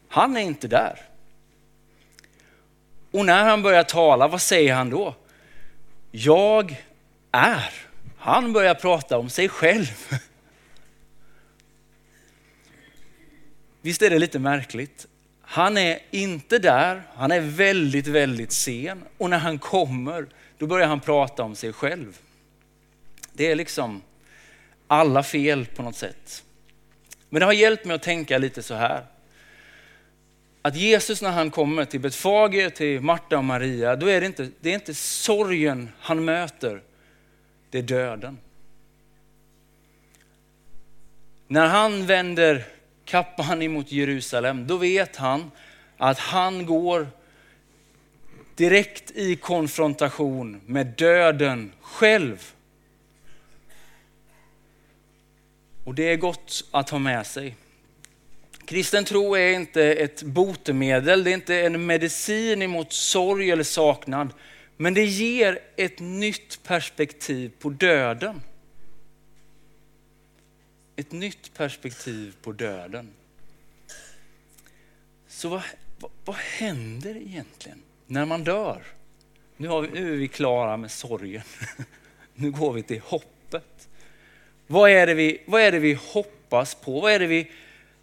Han 0.10 0.38
är 0.38 0.41
inte 0.41 0.67
där. 0.67 1.00
Och 3.12 3.25
när 3.25 3.43
han 3.43 3.62
börjar 3.62 3.84
tala, 3.84 4.27
vad 4.27 4.41
säger 4.41 4.74
han 4.74 4.89
då? 4.89 5.15
Jag 6.12 6.84
är. 7.32 7.74
Han 8.17 8.53
börjar 8.53 8.75
prata 8.75 9.17
om 9.17 9.29
sig 9.29 9.50
själv. 9.50 10.10
Visst 13.82 14.01
är 14.01 14.10
det 14.10 14.20
lite 14.20 14.39
märkligt? 14.39 15.08
Han 15.53 15.77
är 15.77 16.00
inte 16.12 16.60
där, 16.60 17.03
han 17.15 17.31
är 17.31 17.39
väldigt, 17.39 18.07
väldigt 18.07 18.51
sen 18.51 19.03
och 19.17 19.29
när 19.29 19.38
han 19.38 19.60
kommer 19.60 20.27
då 20.57 20.67
börjar 20.67 20.88
han 20.88 21.00
prata 21.00 21.43
om 21.43 21.55
sig 21.55 21.74
själv. 21.74 22.17
Det 23.33 23.51
är 23.51 23.55
liksom 23.55 24.01
alla 24.88 25.24
fel 25.24 25.65
på 25.65 25.83
något 25.83 25.95
sätt. 25.95 26.43
Men 27.29 27.39
det 27.39 27.45
har 27.45 27.53
hjälpt 27.53 27.86
mig 27.86 27.95
att 27.95 28.03
tänka 28.03 28.38
lite 28.38 28.63
så 28.63 28.74
här. 28.74 29.05
Att 30.62 30.75
Jesus 30.75 31.22
när 31.22 31.31
han 31.31 31.51
kommer 31.51 31.86
till 31.86 32.00
Betfage, 32.00 32.74
till 32.75 33.01
Marta 33.01 33.38
och 33.38 33.43
Maria, 33.43 33.95
då 33.95 34.07
är 34.07 34.22
det 34.22 34.27
inte, 34.27 34.50
det 34.62 34.69
är 34.69 34.74
inte 34.74 34.93
sorgen 34.93 35.89
han 36.00 36.25
möter, 36.25 36.81
det 37.69 37.77
är 37.77 37.83
döden. 37.83 38.38
När 41.48 41.67
han 41.67 42.05
vänder 42.05 42.65
kappan 43.05 43.62
emot 43.62 43.91
Jerusalem, 43.91 44.67
då 44.67 44.77
vet 44.77 45.15
han 45.15 45.51
att 45.98 46.19
han 46.19 46.65
går 46.65 47.07
direkt 48.55 49.12
i 49.12 49.36
konfrontation 49.36 50.62
med 50.65 50.88
döden 50.88 51.74
själv. 51.81 52.53
Och 55.83 55.95
det 55.95 56.12
är 56.12 56.15
gott 56.15 56.65
att 56.72 56.89
ha 56.89 57.00
med 57.00 57.25
sig. 57.25 57.55
Kristen 58.65 59.05
tro 59.05 59.36
är 59.36 59.53
inte 59.53 59.83
ett 59.83 60.24
botemedel, 60.24 61.24
det 61.24 61.31
är 61.31 61.33
inte 61.33 61.55
en 61.55 61.86
medicin 61.86 62.62
emot 62.62 62.93
sorg 62.93 63.51
eller 63.51 63.63
saknad. 63.63 64.33
Men 64.77 64.93
det 64.93 65.05
ger 65.05 65.60
ett 65.75 66.00
nytt 66.00 66.63
perspektiv 66.63 67.51
på 67.60 67.69
döden. 67.69 68.41
Ett 70.95 71.12
nytt 71.12 71.53
perspektiv 71.53 72.35
på 72.41 72.51
döden. 72.51 73.09
Så 75.27 75.50
vad, 75.50 75.62
vad, 76.00 76.12
vad 76.25 76.35
händer 76.35 77.15
egentligen 77.15 77.81
när 78.07 78.25
man 78.25 78.43
dör? 78.43 78.83
Nu, 79.57 79.67
har 79.67 79.81
vi, 79.81 79.88
nu 79.88 80.13
är 80.13 80.17
vi 80.17 80.27
klara 80.27 80.77
med 80.77 80.91
sorgen. 80.91 81.43
Nu 82.35 82.51
går 82.51 82.73
vi 82.73 82.83
till 82.83 83.00
hoppet. 83.00 83.89
Vad 84.67 84.89
är, 84.89 85.07
det 85.07 85.13
vi, 85.13 85.41
vad 85.45 85.62
är 85.62 85.71
det 85.71 85.79
vi 85.79 85.93
hoppas 86.13 86.75
på? 86.75 87.01
Vad 87.01 87.12
är 87.12 87.19
det 87.19 87.27
vi 87.27 87.51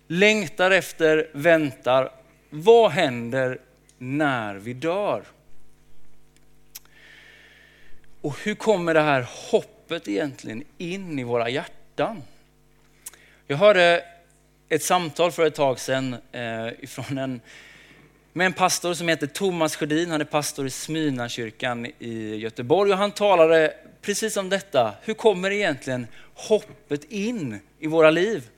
längtar 0.07 0.71
efter, 0.71 1.31
väntar? 1.33 2.13
Vad 2.51 2.91
händer 2.91 3.61
när 3.99 4.55
vi 4.55 4.73
dör? 4.73 5.25
Och 8.21 8.39
hur 8.39 8.55
kommer 8.55 8.95
det 8.95 9.01
här 9.01 9.27
hoppet 9.51 10.09
egentligen 10.09 10.65
in 10.79 11.19
i 11.19 11.25
våra 11.25 11.49
hjärtan? 11.49 12.23
Jag 13.51 13.57
hörde 13.57 14.05
ett 14.69 14.83
samtal 14.83 15.33
för 15.33 15.47
ett 15.47 15.55
tag 15.55 15.81
sedan 15.81 16.17
eh, 16.33 16.69
ifrån 16.81 17.19
en, 17.19 17.41
med 18.33 18.47
en 18.47 18.53
pastor 18.53 18.95
som 18.95 19.09
heter 19.09 19.27
Thomas 19.27 19.77
Sjödin. 19.77 20.11
Han 20.11 20.21
är 20.21 20.25
pastor 20.25 20.67
i 20.67 20.71
Smyrnakyrkan 20.71 21.87
i 21.99 22.37
Göteborg 22.37 22.93
och 22.93 22.99
han 22.99 23.13
talade 23.13 23.75
precis 24.03 24.37
om 24.37 24.49
detta. 24.49 24.95
Hur 25.03 25.15
kommer 25.15 25.51
egentligen 25.51 26.07
hoppet 26.35 27.05
in 27.05 27.61
i 27.79 27.87
våra 27.87 28.11
liv? 28.11 28.49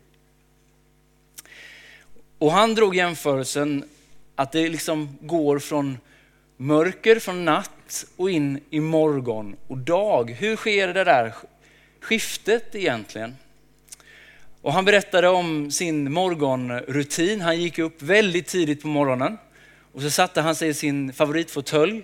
Och 2.38 2.52
han 2.52 2.74
drog 2.74 2.96
jämförelsen 2.96 3.84
att 4.36 4.52
det 4.52 4.68
liksom 4.68 5.18
går 5.20 5.58
från 5.58 5.98
mörker, 6.56 7.18
från 7.18 7.44
natt 7.44 8.06
och 8.16 8.30
in 8.30 8.60
i 8.70 8.80
morgon 8.80 9.56
och 9.66 9.78
dag. 9.78 10.30
Hur 10.30 10.56
sker 10.56 10.94
det 10.94 11.04
där 11.04 11.34
skiftet 12.00 12.74
egentligen? 12.74 13.36
Och 14.62 14.72
han 14.72 14.84
berättade 14.84 15.28
om 15.28 15.70
sin 15.70 16.12
morgonrutin. 16.12 17.40
Han 17.40 17.60
gick 17.60 17.78
upp 17.78 18.02
väldigt 18.02 18.46
tidigt 18.46 18.82
på 18.82 18.88
morgonen 18.88 19.38
och 19.92 20.02
så 20.02 20.10
satte 20.10 20.40
han 20.40 20.54
sig 20.54 20.68
i 20.68 20.74
sin 20.74 21.12
favoritfåtölj 21.12 22.02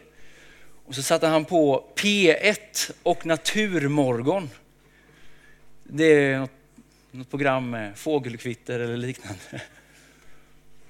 och 0.87 0.95
så 0.95 1.03
satte 1.03 1.27
han 1.27 1.45
på 1.45 1.85
P1 1.97 2.93
och 3.03 3.27
Naturmorgon. 3.27 4.50
Det 5.85 6.05
är 6.05 6.38
något, 6.38 6.50
något 7.11 7.31
program 7.31 7.71
med 7.71 7.99
fågelkvitter 7.99 8.81
eller 8.81 8.97
liknande. 8.97 9.62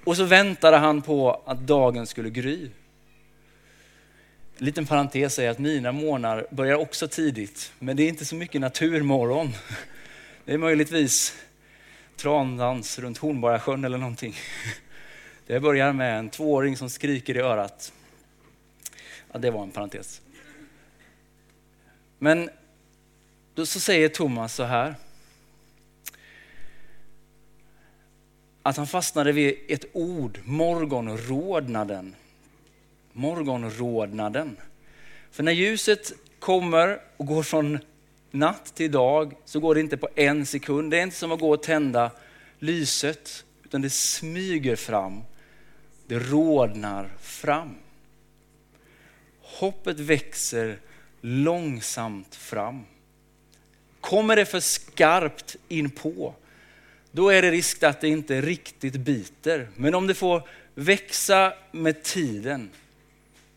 Och 0.03 0.17
så 0.17 0.23
väntade 0.23 0.77
han 0.77 1.01
på 1.01 1.43
att 1.45 1.59
dagen 1.59 2.07
skulle 2.07 2.29
gry. 2.29 2.69
En 4.57 4.65
liten 4.65 4.85
parentes 4.85 5.39
är 5.39 5.49
att 5.49 5.59
mina 5.59 5.91
morgnar 5.91 6.47
börjar 6.51 6.75
också 6.75 7.07
tidigt, 7.07 7.73
men 7.79 7.97
det 7.97 8.03
är 8.03 8.09
inte 8.09 8.25
så 8.25 8.35
mycket 8.35 8.61
naturmorgon. 8.61 9.53
Det 10.45 10.53
är 10.53 10.57
möjligtvis 10.57 11.33
trandans 12.19 12.99
runt 12.99 13.17
Hornborgasjön 13.17 13.85
eller 13.85 13.97
någonting. 13.97 14.35
Det 15.47 15.59
börjar 15.59 15.93
med 15.93 16.19
en 16.19 16.29
tvååring 16.29 16.77
som 16.77 16.89
skriker 16.89 17.37
i 17.37 17.39
örat. 17.39 17.93
Ja, 19.31 19.39
det 19.39 19.51
var 19.51 19.63
en 19.63 19.71
parentes. 19.71 20.21
Men 22.17 22.49
då 23.53 23.65
så 23.65 23.79
säger 23.79 24.09
Thomas 24.09 24.53
så 24.53 24.63
här. 24.63 24.95
Att 28.63 28.77
han 28.77 28.87
fastnade 28.87 29.31
vid 29.31 29.57
ett 29.67 29.85
ord, 29.93 30.39
morgonrodnaden. 30.43 32.15
Morgonrodnaden. 33.13 34.57
För 35.31 35.43
när 35.43 35.51
ljuset 35.51 36.11
kommer 36.39 37.01
och 37.17 37.25
går 37.25 37.43
från 37.43 37.79
natt 38.31 38.75
till 38.75 38.91
dag 38.91 39.35
så 39.45 39.59
går 39.59 39.75
det 39.75 39.81
inte 39.81 39.97
på 39.97 40.09
en 40.15 40.45
sekund. 40.45 40.91
Det 40.91 40.97
är 40.97 41.03
inte 41.03 41.15
som 41.15 41.31
att 41.31 41.39
gå 41.39 41.53
och 41.53 41.63
tända 41.63 42.11
lyset, 42.59 43.45
utan 43.63 43.81
det 43.81 43.89
smyger 43.89 44.75
fram. 44.75 45.21
Det 46.07 46.19
rodnar 46.19 47.09
fram. 47.21 47.75
Hoppet 49.41 49.99
växer 49.99 50.79
långsamt 51.21 52.35
fram. 52.35 52.85
Kommer 54.01 54.35
det 54.35 54.45
för 54.45 54.59
skarpt 54.59 55.55
in 55.67 55.89
på, 55.89 56.35
då 57.11 57.29
är 57.29 57.41
det 57.41 57.51
risk 57.51 57.83
att 57.83 58.01
det 58.01 58.07
inte 58.07 58.41
riktigt 58.41 58.95
biter. 58.95 59.67
Men 59.75 59.95
om 59.95 60.07
det 60.07 60.13
får 60.13 60.43
växa 60.75 61.53
med 61.71 62.03
tiden, 62.03 62.69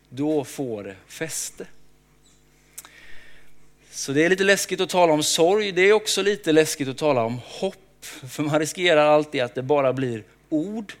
då 0.09 0.43
får 0.43 0.83
det 0.83 0.95
fäste. 1.07 1.67
Så 3.95 4.11
det 4.11 4.25
är 4.25 4.29
lite 4.29 4.43
läskigt 4.43 4.81
att 4.81 4.89
tala 4.89 5.13
om 5.13 5.23
sorg. 5.23 5.71
Det 5.71 5.81
är 5.81 5.93
också 5.93 6.21
lite 6.21 6.51
läskigt 6.51 6.87
att 6.87 6.97
tala 6.97 7.23
om 7.23 7.39
hopp. 7.45 8.05
För 8.29 8.43
man 8.43 8.59
riskerar 8.59 9.05
alltid 9.05 9.41
att 9.41 9.55
det 9.55 9.61
bara 9.61 9.93
blir 9.93 10.23
ord. 10.49 10.93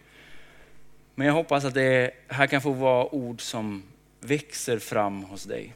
Men 1.15 1.27
jag 1.27 1.33
hoppas 1.33 1.65
att 1.65 1.73
det 1.73 2.11
här 2.27 2.47
kan 2.47 2.61
få 2.61 2.71
vara 2.71 3.15
ord 3.15 3.41
som 3.41 3.83
växer 4.19 4.79
fram 4.79 5.23
hos 5.23 5.43
dig. 5.43 5.73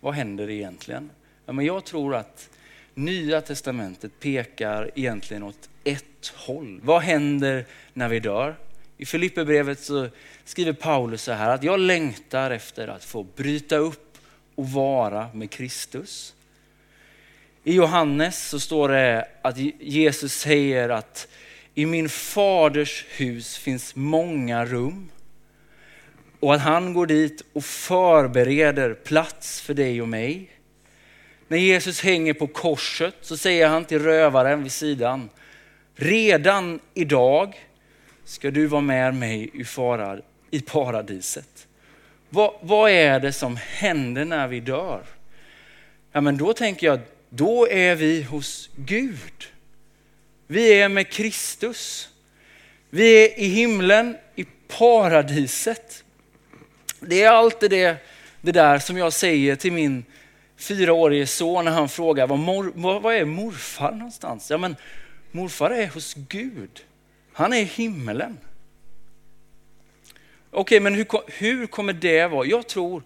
Vad 0.00 0.14
händer 0.14 0.50
egentligen? 0.50 1.10
Ja, 1.46 1.52
men 1.52 1.64
jag 1.64 1.84
tror 1.84 2.14
att 2.14 2.50
Nya 2.94 3.40
testamentet 3.40 4.20
pekar 4.20 4.90
egentligen 4.94 5.42
åt 5.42 5.68
ett 5.84 6.32
håll. 6.34 6.80
Vad 6.82 7.02
händer 7.02 7.64
när 7.92 8.08
vi 8.08 8.20
dör? 8.20 8.56
I 8.96 9.06
Filipperbrevet 9.06 9.80
så 9.80 10.08
skriver 10.44 10.72
Paulus 10.72 11.22
så 11.22 11.32
här 11.32 11.50
att 11.50 11.62
jag 11.62 11.80
längtar 11.80 12.50
efter 12.50 12.88
att 12.88 13.04
få 13.04 13.22
bryta 13.22 13.76
upp 13.76 14.03
och 14.54 14.70
vara 14.70 15.28
med 15.34 15.50
Kristus. 15.50 16.34
I 17.64 17.74
Johannes 17.74 18.48
så 18.48 18.60
står 18.60 18.88
det 18.88 19.28
att 19.42 19.58
Jesus 19.80 20.32
säger 20.32 20.88
att 20.88 21.28
i 21.74 21.86
min 21.86 22.08
faders 22.08 23.04
hus 23.08 23.56
finns 23.56 23.96
många 23.96 24.64
rum 24.64 25.10
och 26.40 26.54
att 26.54 26.60
han 26.60 26.94
går 26.94 27.06
dit 27.06 27.42
och 27.52 27.64
förbereder 27.64 28.94
plats 28.94 29.60
för 29.60 29.74
dig 29.74 30.02
och 30.02 30.08
mig. 30.08 30.50
När 31.48 31.58
Jesus 31.58 32.00
hänger 32.00 32.34
på 32.34 32.46
korset 32.46 33.14
så 33.20 33.36
säger 33.36 33.68
han 33.68 33.84
till 33.84 34.02
rövaren 34.02 34.62
vid 34.62 34.72
sidan, 34.72 35.30
redan 35.94 36.80
idag 36.94 37.66
ska 38.24 38.50
du 38.50 38.66
vara 38.66 38.80
med 38.80 39.14
mig 39.14 39.50
i 40.50 40.60
paradiset. 40.60 41.66
Vad, 42.34 42.54
vad 42.60 42.90
är 42.90 43.20
det 43.20 43.32
som 43.32 43.56
händer 43.56 44.24
när 44.24 44.48
vi 44.48 44.60
dör? 44.60 45.02
Ja, 46.12 46.20
men 46.20 46.36
då 46.36 46.52
tänker 46.52 46.86
jag, 46.86 47.00
då 47.28 47.68
är 47.68 47.94
vi 47.94 48.22
hos 48.22 48.70
Gud. 48.76 49.44
Vi 50.46 50.80
är 50.80 50.88
med 50.88 51.08
Kristus. 51.08 52.08
Vi 52.90 53.24
är 53.24 53.38
i 53.40 53.46
himlen, 53.46 54.16
i 54.34 54.44
paradiset. 54.78 56.04
Det 57.00 57.22
är 57.22 57.30
alltid 57.30 57.70
det, 57.70 57.96
det 58.40 58.52
där 58.52 58.78
som 58.78 58.96
jag 58.96 59.12
säger 59.12 59.56
till 59.56 59.72
min 59.72 60.04
fyraårige 60.56 61.26
son 61.26 61.64
när 61.64 61.72
han 61.72 61.88
frågar 61.88 62.26
var, 62.26 62.36
mor, 62.36 63.00
var 63.00 63.12
är 63.12 63.24
morfar 63.24 63.92
någonstans? 63.92 64.50
Ja, 64.50 64.58
men 64.58 64.76
morfar 65.30 65.70
är 65.70 65.88
hos 65.88 66.14
Gud. 66.14 66.84
Han 67.32 67.52
är 67.52 67.58
i 67.58 67.64
himmelen. 67.64 68.38
Okej, 70.56 70.80
men 70.80 70.94
hur, 70.94 71.06
hur 71.26 71.66
kommer 71.66 71.92
det 71.92 72.26
vara? 72.26 72.46
Jag 72.46 72.66
tror 72.66 73.02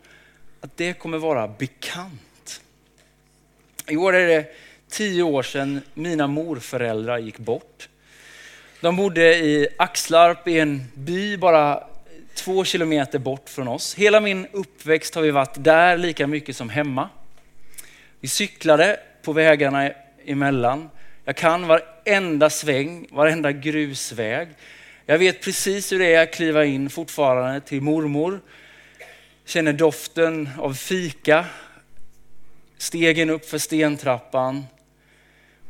att 0.60 0.76
det 0.76 0.92
kommer 0.92 1.18
vara 1.18 1.48
bekant. 1.48 2.60
I 3.88 3.96
år 3.96 4.14
är 4.14 4.28
det 4.28 4.46
tio 4.88 5.22
år 5.22 5.42
sedan 5.42 5.80
mina 5.94 6.26
morföräldrar 6.26 7.18
gick 7.18 7.38
bort. 7.38 7.88
De 8.80 8.96
bodde 8.96 9.36
i 9.36 9.68
Axlarp 9.78 10.48
i 10.48 10.58
en 10.58 10.84
by 10.94 11.36
bara 11.36 11.84
två 12.34 12.64
kilometer 12.64 13.18
bort 13.18 13.48
från 13.48 13.68
oss. 13.68 13.94
Hela 13.94 14.20
min 14.20 14.46
uppväxt 14.52 15.14
har 15.14 15.22
vi 15.22 15.30
varit 15.30 15.64
där 15.64 15.98
lika 15.98 16.26
mycket 16.26 16.56
som 16.56 16.68
hemma. 16.68 17.08
Vi 18.20 18.28
cyklade 18.28 19.00
på 19.22 19.32
vägarna 19.32 19.90
emellan. 20.24 20.90
Jag 21.24 21.36
kan 21.36 21.66
varenda 21.66 22.50
sväng, 22.50 23.06
varenda 23.10 23.52
grusväg. 23.52 24.48
Jag 25.10 25.18
vet 25.18 25.42
precis 25.42 25.92
hur 25.92 25.98
det 25.98 26.14
är 26.14 26.22
att 26.22 26.34
kliva 26.34 26.64
in 26.64 26.90
fortfarande 26.90 27.60
till 27.60 27.80
mormor. 27.82 28.40
Känner 29.44 29.72
doften 29.72 30.48
av 30.58 30.74
fika, 30.74 31.46
stegen 32.78 33.30
upp 33.30 33.44
för 33.44 33.58
stentrappan. 33.58 34.66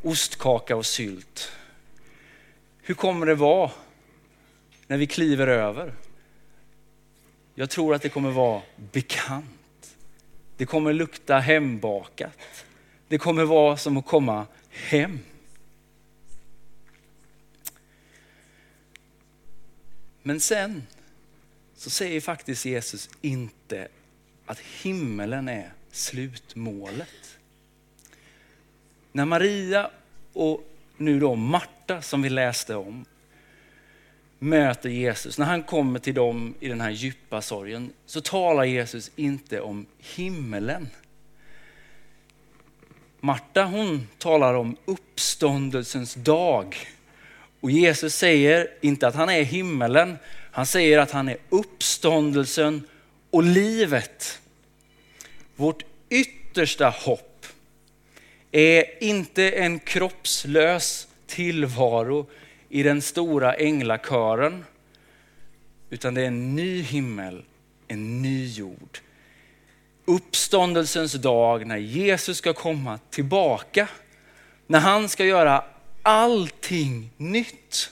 ostkaka 0.03 0.77
och 0.77 0.87
sylt. 0.87 1.53
Hur 2.83 2.95
kommer 2.95 3.27
det 3.27 3.35
vara 3.35 3.71
när 4.87 4.97
vi 4.97 5.07
kliver 5.07 5.47
över? 5.47 5.93
Jag 7.55 7.71
tror 7.71 7.95
att 7.95 8.03
det 8.03 8.09
kommer 8.09 8.31
vara 8.31 8.63
bekant. 8.93 9.97
Det 10.57 10.67
kommer 10.67 10.93
lukta 10.93 11.39
hembakat. 11.39 12.65
Det 13.09 13.19
kommer 13.19 13.45
vara 13.45 13.77
som 13.77 13.97
att 13.97 14.07
komma 14.07 14.47
hem. 14.71 15.19
Men 20.29 20.41
sen 20.41 20.83
så 21.77 21.91
säger 21.91 22.21
faktiskt 22.21 22.65
Jesus 22.65 23.11
inte 23.21 23.89
att 24.47 24.59
himmelen 24.59 25.49
är 25.49 25.73
slutmålet. 25.91 27.39
När 29.13 29.25
Maria 29.25 29.91
och 30.33 30.71
nu 30.97 31.21
då 31.21 31.35
Marta 31.35 32.03
som 32.03 32.23
vi 32.23 32.31
läste 32.31 32.75
om 32.75 33.05
möter 34.39 34.89
Jesus, 34.89 35.39
när 35.39 35.47
han 35.47 35.63
kommer 35.63 35.99
till 35.99 36.15
dem 36.15 36.55
i 36.61 36.69
den 36.69 36.81
här 36.81 36.91
djupa 36.91 37.43
sorgen, 37.43 37.93
så 38.07 38.21
talar 38.21 38.65
Jesus 38.65 39.11
inte 39.17 39.61
om 39.61 39.87
himmelen. 39.99 40.89
Marta 43.21 43.65
hon 43.65 44.09
talar 44.19 44.55
om 44.55 44.77
uppståndelsens 44.85 46.15
dag. 46.15 46.77
Och 47.61 47.71
Jesus 47.71 48.15
säger 48.15 48.71
inte 48.81 49.09
att 49.09 49.15
han 49.15 49.29
är 49.29 49.43
himmelen, 49.43 50.19
han 50.51 50.67
säger 50.67 50.99
att 50.99 51.11
han 51.11 51.29
är 51.29 51.37
uppståndelsen 51.49 52.83
och 53.31 53.43
livet. 53.43 54.41
Vårt 55.57 55.83
yttersta 56.11 56.89
hopp 56.89 57.47
är 58.53 59.03
inte 59.05 59.51
en 59.51 59.79
kroppslös 59.79 61.09
tillvaro 61.27 62.27
i 62.69 62.83
den 62.83 63.03
stora 63.03 63.55
änglakören, 63.55 64.65
utan 65.91 66.15
det 66.15 66.23
är 66.23 66.27
en 66.27 66.55
ny 66.55 66.83
himmel, 66.83 67.45
en 67.89 68.23
ny 68.23 68.47
jord. 68.47 68.99
Uppståndelsens 70.05 71.13
dag 71.13 71.67
när 71.67 71.77
Jesus 71.77 72.39
ska 72.39 72.53
komma 72.53 72.99
tillbaka, 73.11 73.89
när 74.67 74.81
han 74.81 75.09
ska 75.09 75.25
göra 75.25 75.65
allting 76.03 77.11
nytt. 77.17 77.91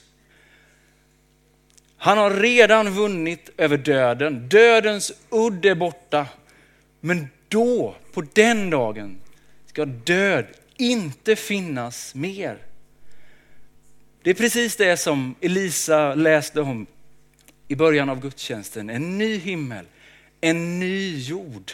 Han 1.96 2.18
har 2.18 2.30
redan 2.30 2.90
vunnit 2.90 3.50
över 3.56 3.76
döden. 3.76 4.48
Dödens 4.48 5.12
udd 5.30 5.64
är 5.64 5.74
borta. 5.74 6.26
Men 7.00 7.28
då, 7.48 7.94
på 8.12 8.24
den 8.32 8.70
dagen, 8.70 9.18
ska 9.66 9.84
död 9.84 10.46
inte 10.76 11.36
finnas 11.36 12.14
mer. 12.14 12.58
Det 14.22 14.30
är 14.30 14.34
precis 14.34 14.76
det 14.76 14.96
som 14.96 15.34
Elisa 15.40 16.14
läste 16.14 16.60
om 16.60 16.86
i 17.68 17.74
början 17.74 18.10
av 18.10 18.20
gudstjänsten. 18.20 18.90
En 18.90 19.18
ny 19.18 19.38
himmel, 19.38 19.84
en 20.40 20.80
ny 20.80 21.18
jord. 21.18 21.72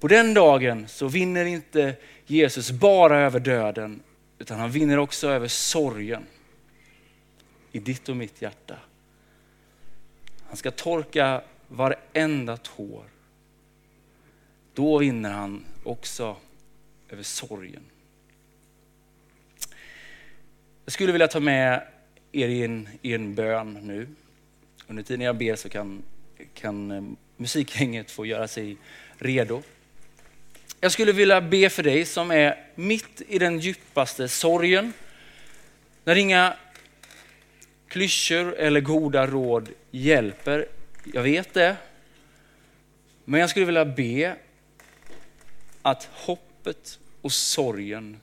På 0.00 0.08
den 0.08 0.34
dagen 0.34 0.88
så 0.88 1.08
vinner 1.08 1.44
inte 1.44 1.94
Jesus 2.26 2.70
bara 2.70 3.20
över 3.20 3.40
döden, 3.40 4.00
utan 4.44 4.60
han 4.60 4.70
vinner 4.70 4.98
också 4.98 5.28
över 5.28 5.48
sorgen 5.48 6.26
i 7.72 7.78
ditt 7.78 8.08
och 8.08 8.16
mitt 8.16 8.42
hjärta. 8.42 8.76
Han 10.46 10.56
ska 10.56 10.70
torka 10.70 11.42
varenda 11.68 12.56
tår. 12.56 13.04
Då 14.74 14.98
vinner 14.98 15.30
han 15.30 15.64
också 15.84 16.36
över 17.08 17.22
sorgen. 17.22 17.82
Jag 20.84 20.92
skulle 20.92 21.12
vilja 21.12 21.28
ta 21.28 21.40
med 21.40 21.82
er 22.32 22.48
i 22.48 22.64
en, 22.64 22.88
i 23.02 23.14
en 23.14 23.34
bön 23.34 23.72
nu. 23.72 24.08
Under 24.86 25.02
tiden 25.02 25.26
jag 25.26 25.36
ber 25.36 25.56
så 25.56 25.68
kan, 25.68 26.02
kan 26.54 26.90
eh, 26.90 27.02
musikgänget 27.36 28.10
få 28.10 28.26
göra 28.26 28.48
sig 28.48 28.76
redo. 29.18 29.62
Jag 30.84 30.92
skulle 30.92 31.12
vilja 31.12 31.40
be 31.40 31.70
för 31.70 31.82
dig 31.82 32.04
som 32.04 32.30
är 32.30 32.64
mitt 32.74 33.22
i 33.28 33.38
den 33.38 33.58
djupaste 33.58 34.28
sorgen. 34.28 34.92
När 36.04 36.16
inga 36.16 36.56
klyschor 37.88 38.54
eller 38.54 38.80
goda 38.80 39.26
råd 39.26 39.68
hjälper. 39.90 40.66
Jag 41.12 41.22
vet 41.22 41.54
det. 41.54 41.76
Men 43.24 43.40
jag 43.40 43.50
skulle 43.50 43.66
vilja 43.66 43.84
be 43.84 44.36
att 45.82 46.08
hoppet 46.12 46.98
och 47.20 47.32
sorgen 47.32 48.20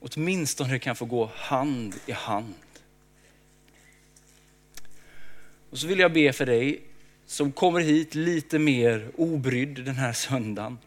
åtminstone 0.00 0.78
kan 0.78 0.96
få 0.96 1.04
gå 1.04 1.30
hand 1.34 1.94
i 2.06 2.12
hand. 2.12 2.54
Och 5.70 5.78
så 5.78 5.86
vill 5.86 5.98
jag 5.98 6.12
be 6.12 6.32
för 6.32 6.46
dig 6.46 6.80
som 7.26 7.52
kommer 7.52 7.80
hit 7.80 8.14
lite 8.14 8.58
mer 8.58 9.10
obrydd 9.16 9.84
den 9.84 9.94
här 9.94 10.12
söndagen. 10.12 10.78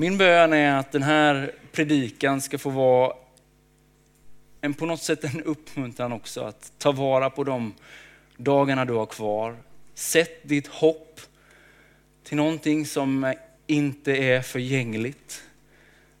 Min 0.00 0.18
bön 0.18 0.52
är 0.52 0.76
att 0.76 0.92
den 0.92 1.02
här 1.02 1.52
predikan 1.72 2.40
ska 2.40 2.58
få 2.58 2.70
vara 2.70 3.12
en, 4.60 4.74
på 4.74 4.86
något 4.86 5.02
sätt 5.02 5.24
en 5.24 5.42
uppmuntran 5.42 6.12
också 6.12 6.40
att 6.40 6.72
ta 6.78 6.92
vara 6.92 7.30
på 7.30 7.44
de 7.44 7.74
dagarna 8.36 8.84
du 8.84 8.92
har 8.92 9.06
kvar. 9.06 9.56
Sätt 9.94 10.48
ditt 10.48 10.66
hopp 10.66 11.20
till 12.24 12.36
någonting 12.36 12.86
som 12.86 13.34
inte 13.66 14.12
är 14.12 14.42
förgängligt. 14.42 15.42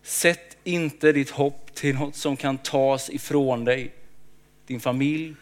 Sätt 0.02 0.56
inte 0.64 1.12
ditt 1.12 1.30
hopp 1.30 1.74
till 1.74 1.94
något 1.94 2.16
som 2.16 2.36
kan 2.36 2.58
tas 2.58 3.10
ifrån 3.10 3.64
dig. 3.64 3.94
Din 4.66 4.80
familj, 4.80 5.34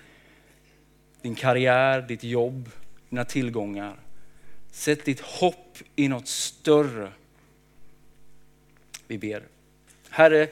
din 1.22 1.35
karriär, 1.35 2.01
ditt 2.01 2.24
jobb, 2.24 2.70
dina 3.09 3.24
tillgångar. 3.24 3.96
Sätt 4.70 5.05
ditt 5.05 5.20
hopp 5.20 5.79
i 5.96 6.09
något 6.09 6.29
större. 6.29 7.12
Vi 9.09 9.18
ber. 9.18 9.42
Herre, 10.11 10.49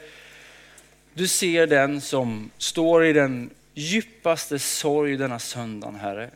du 1.14 1.28
ser 1.28 1.66
den 1.66 2.00
som 2.00 2.50
står 2.58 3.04
i 3.04 3.12
den 3.12 3.50
djupaste 3.74 4.58
sorg 4.58 5.16
denna 5.16 5.38
söndagen, 5.38 5.94
Herre. 5.94 6.30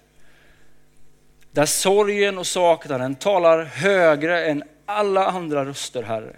Där 1.52 1.66
sorgen 1.66 2.38
och 2.38 2.46
saknaden 2.46 3.14
talar 3.14 3.64
högre 3.64 4.46
än 4.46 4.62
alla 4.86 5.26
andra 5.26 5.64
röster, 5.64 6.02
Herre. 6.02 6.36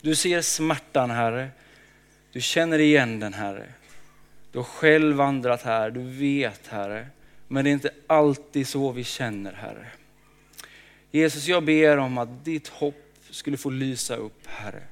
Du 0.00 0.14
ser 0.14 0.40
smärtan, 0.40 1.10
Herre. 1.10 1.48
Du 2.32 2.40
känner 2.40 2.78
igen 2.78 3.20
den, 3.20 3.34
Herre. 3.34 3.66
Du 4.52 4.58
har 4.58 4.64
själv 4.64 5.16
vandrat 5.16 5.62
här, 5.62 5.90
du 5.90 6.02
vet, 6.02 6.66
Herre. 6.66 7.06
Men 7.48 7.64
det 7.64 7.70
är 7.70 7.72
inte 7.72 7.90
alltid 8.06 8.68
så 8.68 8.92
vi 8.92 9.04
känner, 9.04 9.52
Herre. 9.52 9.86
Jesus, 11.10 11.46
jag 11.46 11.64
ber 11.64 11.96
om 11.96 12.18
att 12.18 12.44
ditt 12.44 12.68
hopp 12.68 13.04
skulle 13.30 13.56
få 13.56 13.70
lysa 13.70 14.16
upp, 14.16 14.46
Herre. 14.46 14.82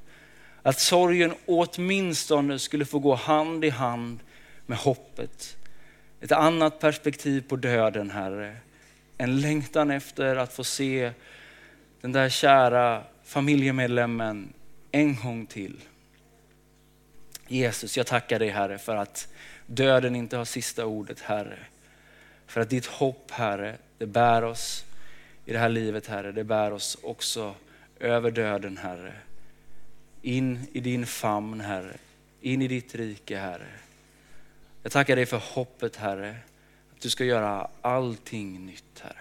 Att 0.67 0.81
sorgen 0.81 1.35
åtminstone 1.47 2.59
skulle 2.59 2.85
få 2.85 2.99
gå 2.99 3.15
hand 3.15 3.65
i 3.65 3.71
hand 3.71 4.21
med 4.67 4.79
hoppet. 4.79 5.57
Ett 6.21 6.33
annat 6.33 6.81
perspektiv 6.81 7.49
på 7.49 7.57
döden, 7.57 8.11
Herre. 8.11 8.57
En 9.19 9.41
längtan 9.41 9.91
efter 9.91 10.37
att 10.37 10.53
få 10.53 10.65
se 10.65 11.13
den 12.01 12.13
där 12.13 12.29
kära 12.29 13.03
familjemedlemmen 13.25 14.53
en 14.93 15.17
gång 15.17 15.47
till. 15.47 15.81
Jesus, 17.49 17.97
jag 17.97 18.07
tackar 18.07 18.39
dig 18.39 18.49
Herre 18.49 18.79
för 18.79 18.97
att 18.97 19.29
döden 19.67 20.17
inte 20.17 20.37
har 20.37 20.45
sista 20.45 20.87
ordet 20.87 21.21
Herre. 21.21 21.59
För 22.47 22.61
att 22.61 22.71
ditt 22.71 22.87
hopp 22.87 23.31
Herre, 23.31 23.77
det 23.99 24.07
bär 24.07 24.45
oss 24.45 24.85
i 25.45 25.53
det 25.53 25.59
här 25.59 25.69
livet 25.69 26.07
Herre. 26.07 26.33
Det 26.33 26.45
bär 26.45 26.73
oss 26.73 26.99
också 27.03 27.55
över 28.01 28.31
döden 28.31 28.77
Herre. 28.77 29.13
In 30.27 30.67
i 30.73 30.81
din 30.81 31.07
famn 31.07 31.61
Herre. 31.61 31.97
In 32.41 32.63
i 32.63 32.69
ditt 32.69 32.95
rike 32.95 33.39
Herre. 33.39 33.69
Jag 34.83 34.93
tackar 34.93 35.17
dig 35.17 35.27
för 35.27 35.43
hoppet 35.55 35.97
Herre. 35.97 36.37
Att 36.93 37.01
du 37.01 37.11
ska 37.11 37.25
göra 37.25 37.69
allting 37.81 38.67
nytt 38.67 39.01
Herre. 39.01 39.19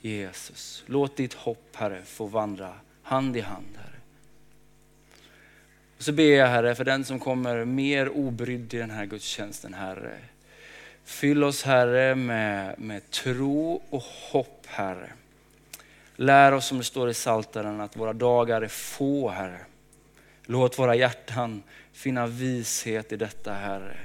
Jesus, 0.00 0.84
låt 0.86 1.16
ditt 1.16 1.34
hopp 1.34 1.76
Herre 1.76 2.02
få 2.02 2.26
vandra 2.26 2.74
hand 3.02 3.36
i 3.36 3.40
hand 3.40 3.76
Herre. 3.76 4.00
Och 5.96 6.02
så 6.02 6.12
ber 6.12 6.36
jag 6.36 6.46
Herre 6.46 6.74
för 6.74 6.84
den 6.84 7.04
som 7.04 7.18
kommer 7.18 7.64
mer 7.64 8.08
obrydd 8.08 8.74
i 8.74 8.78
den 8.78 8.90
här 8.90 9.04
gudstjänsten 9.04 9.74
Herre. 9.74 10.18
Fyll 11.04 11.44
oss 11.44 11.62
Herre 11.62 12.14
med, 12.14 12.80
med 12.80 13.10
tro 13.10 13.82
och 13.90 14.02
hopp 14.02 14.66
Herre. 14.66 15.12
Lär 16.20 16.52
oss 16.52 16.66
som 16.66 16.78
det 16.78 16.84
står 16.84 17.10
i 17.10 17.14
Saltaren 17.14 17.80
att 17.80 17.96
våra 17.96 18.12
dagar 18.12 18.62
är 18.62 18.68
få 18.68 19.28
Herre. 19.28 19.60
Låt 20.44 20.78
våra 20.78 20.94
hjärtan 20.94 21.62
finna 21.92 22.26
vishet 22.26 23.12
i 23.12 23.16
detta 23.16 23.52
Herre. 23.52 23.96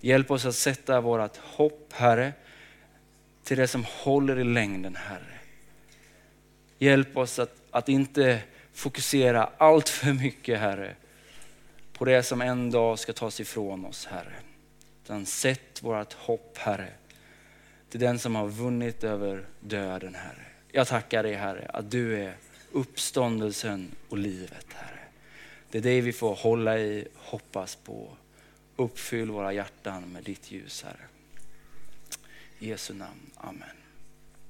Hjälp 0.00 0.30
oss 0.30 0.44
att 0.44 0.54
sätta 0.54 1.00
vårt 1.00 1.36
hopp 1.36 1.92
Herre 1.92 2.32
till 3.44 3.56
det 3.56 3.68
som 3.68 3.84
håller 3.88 4.38
i 4.38 4.44
längden 4.44 4.96
Herre. 4.96 5.38
Hjälp 6.78 7.16
oss 7.16 7.38
att, 7.38 7.62
att 7.70 7.88
inte 7.88 8.40
fokusera 8.72 9.50
allt 9.58 9.88
för 9.88 10.12
mycket 10.12 10.60
Herre 10.60 10.94
på 11.92 12.04
det 12.04 12.22
som 12.22 12.42
en 12.42 12.70
dag 12.70 12.98
ska 12.98 13.12
tas 13.12 13.40
ifrån 13.40 13.84
oss, 13.84 14.06
Herre. 14.06 14.34
Utan 15.04 15.26
sätt 15.26 15.82
vårt 15.82 16.12
hopp, 16.12 16.58
Herre, 16.58 16.92
till 17.90 18.00
den 18.00 18.18
som 18.18 18.34
har 18.34 18.48
vunnit 18.48 19.04
över 19.04 19.44
döden, 19.60 20.14
Herre. 20.14 20.45
Jag 20.76 20.88
tackar 20.88 21.22
dig, 21.22 21.34
Herre, 21.34 21.70
att 21.72 21.90
du 21.90 22.18
är 22.18 22.36
uppståndelsen 22.72 23.90
och 24.08 24.18
livet, 24.18 24.66
Herre. 24.72 24.98
Det 25.70 25.78
är 25.78 25.82
det 25.82 26.00
vi 26.00 26.12
får 26.12 26.34
hålla 26.34 26.78
i, 26.78 27.08
hoppas 27.14 27.76
på. 27.76 28.16
Uppfyll 28.76 29.30
våra 29.30 29.52
hjärtan 29.52 30.02
med 30.12 30.24
ditt 30.24 30.50
ljus, 30.50 30.82
Herre. 30.82 31.06
I 32.58 32.68
Jesu 32.68 32.94
namn, 32.94 33.30
Amen. 33.36 33.85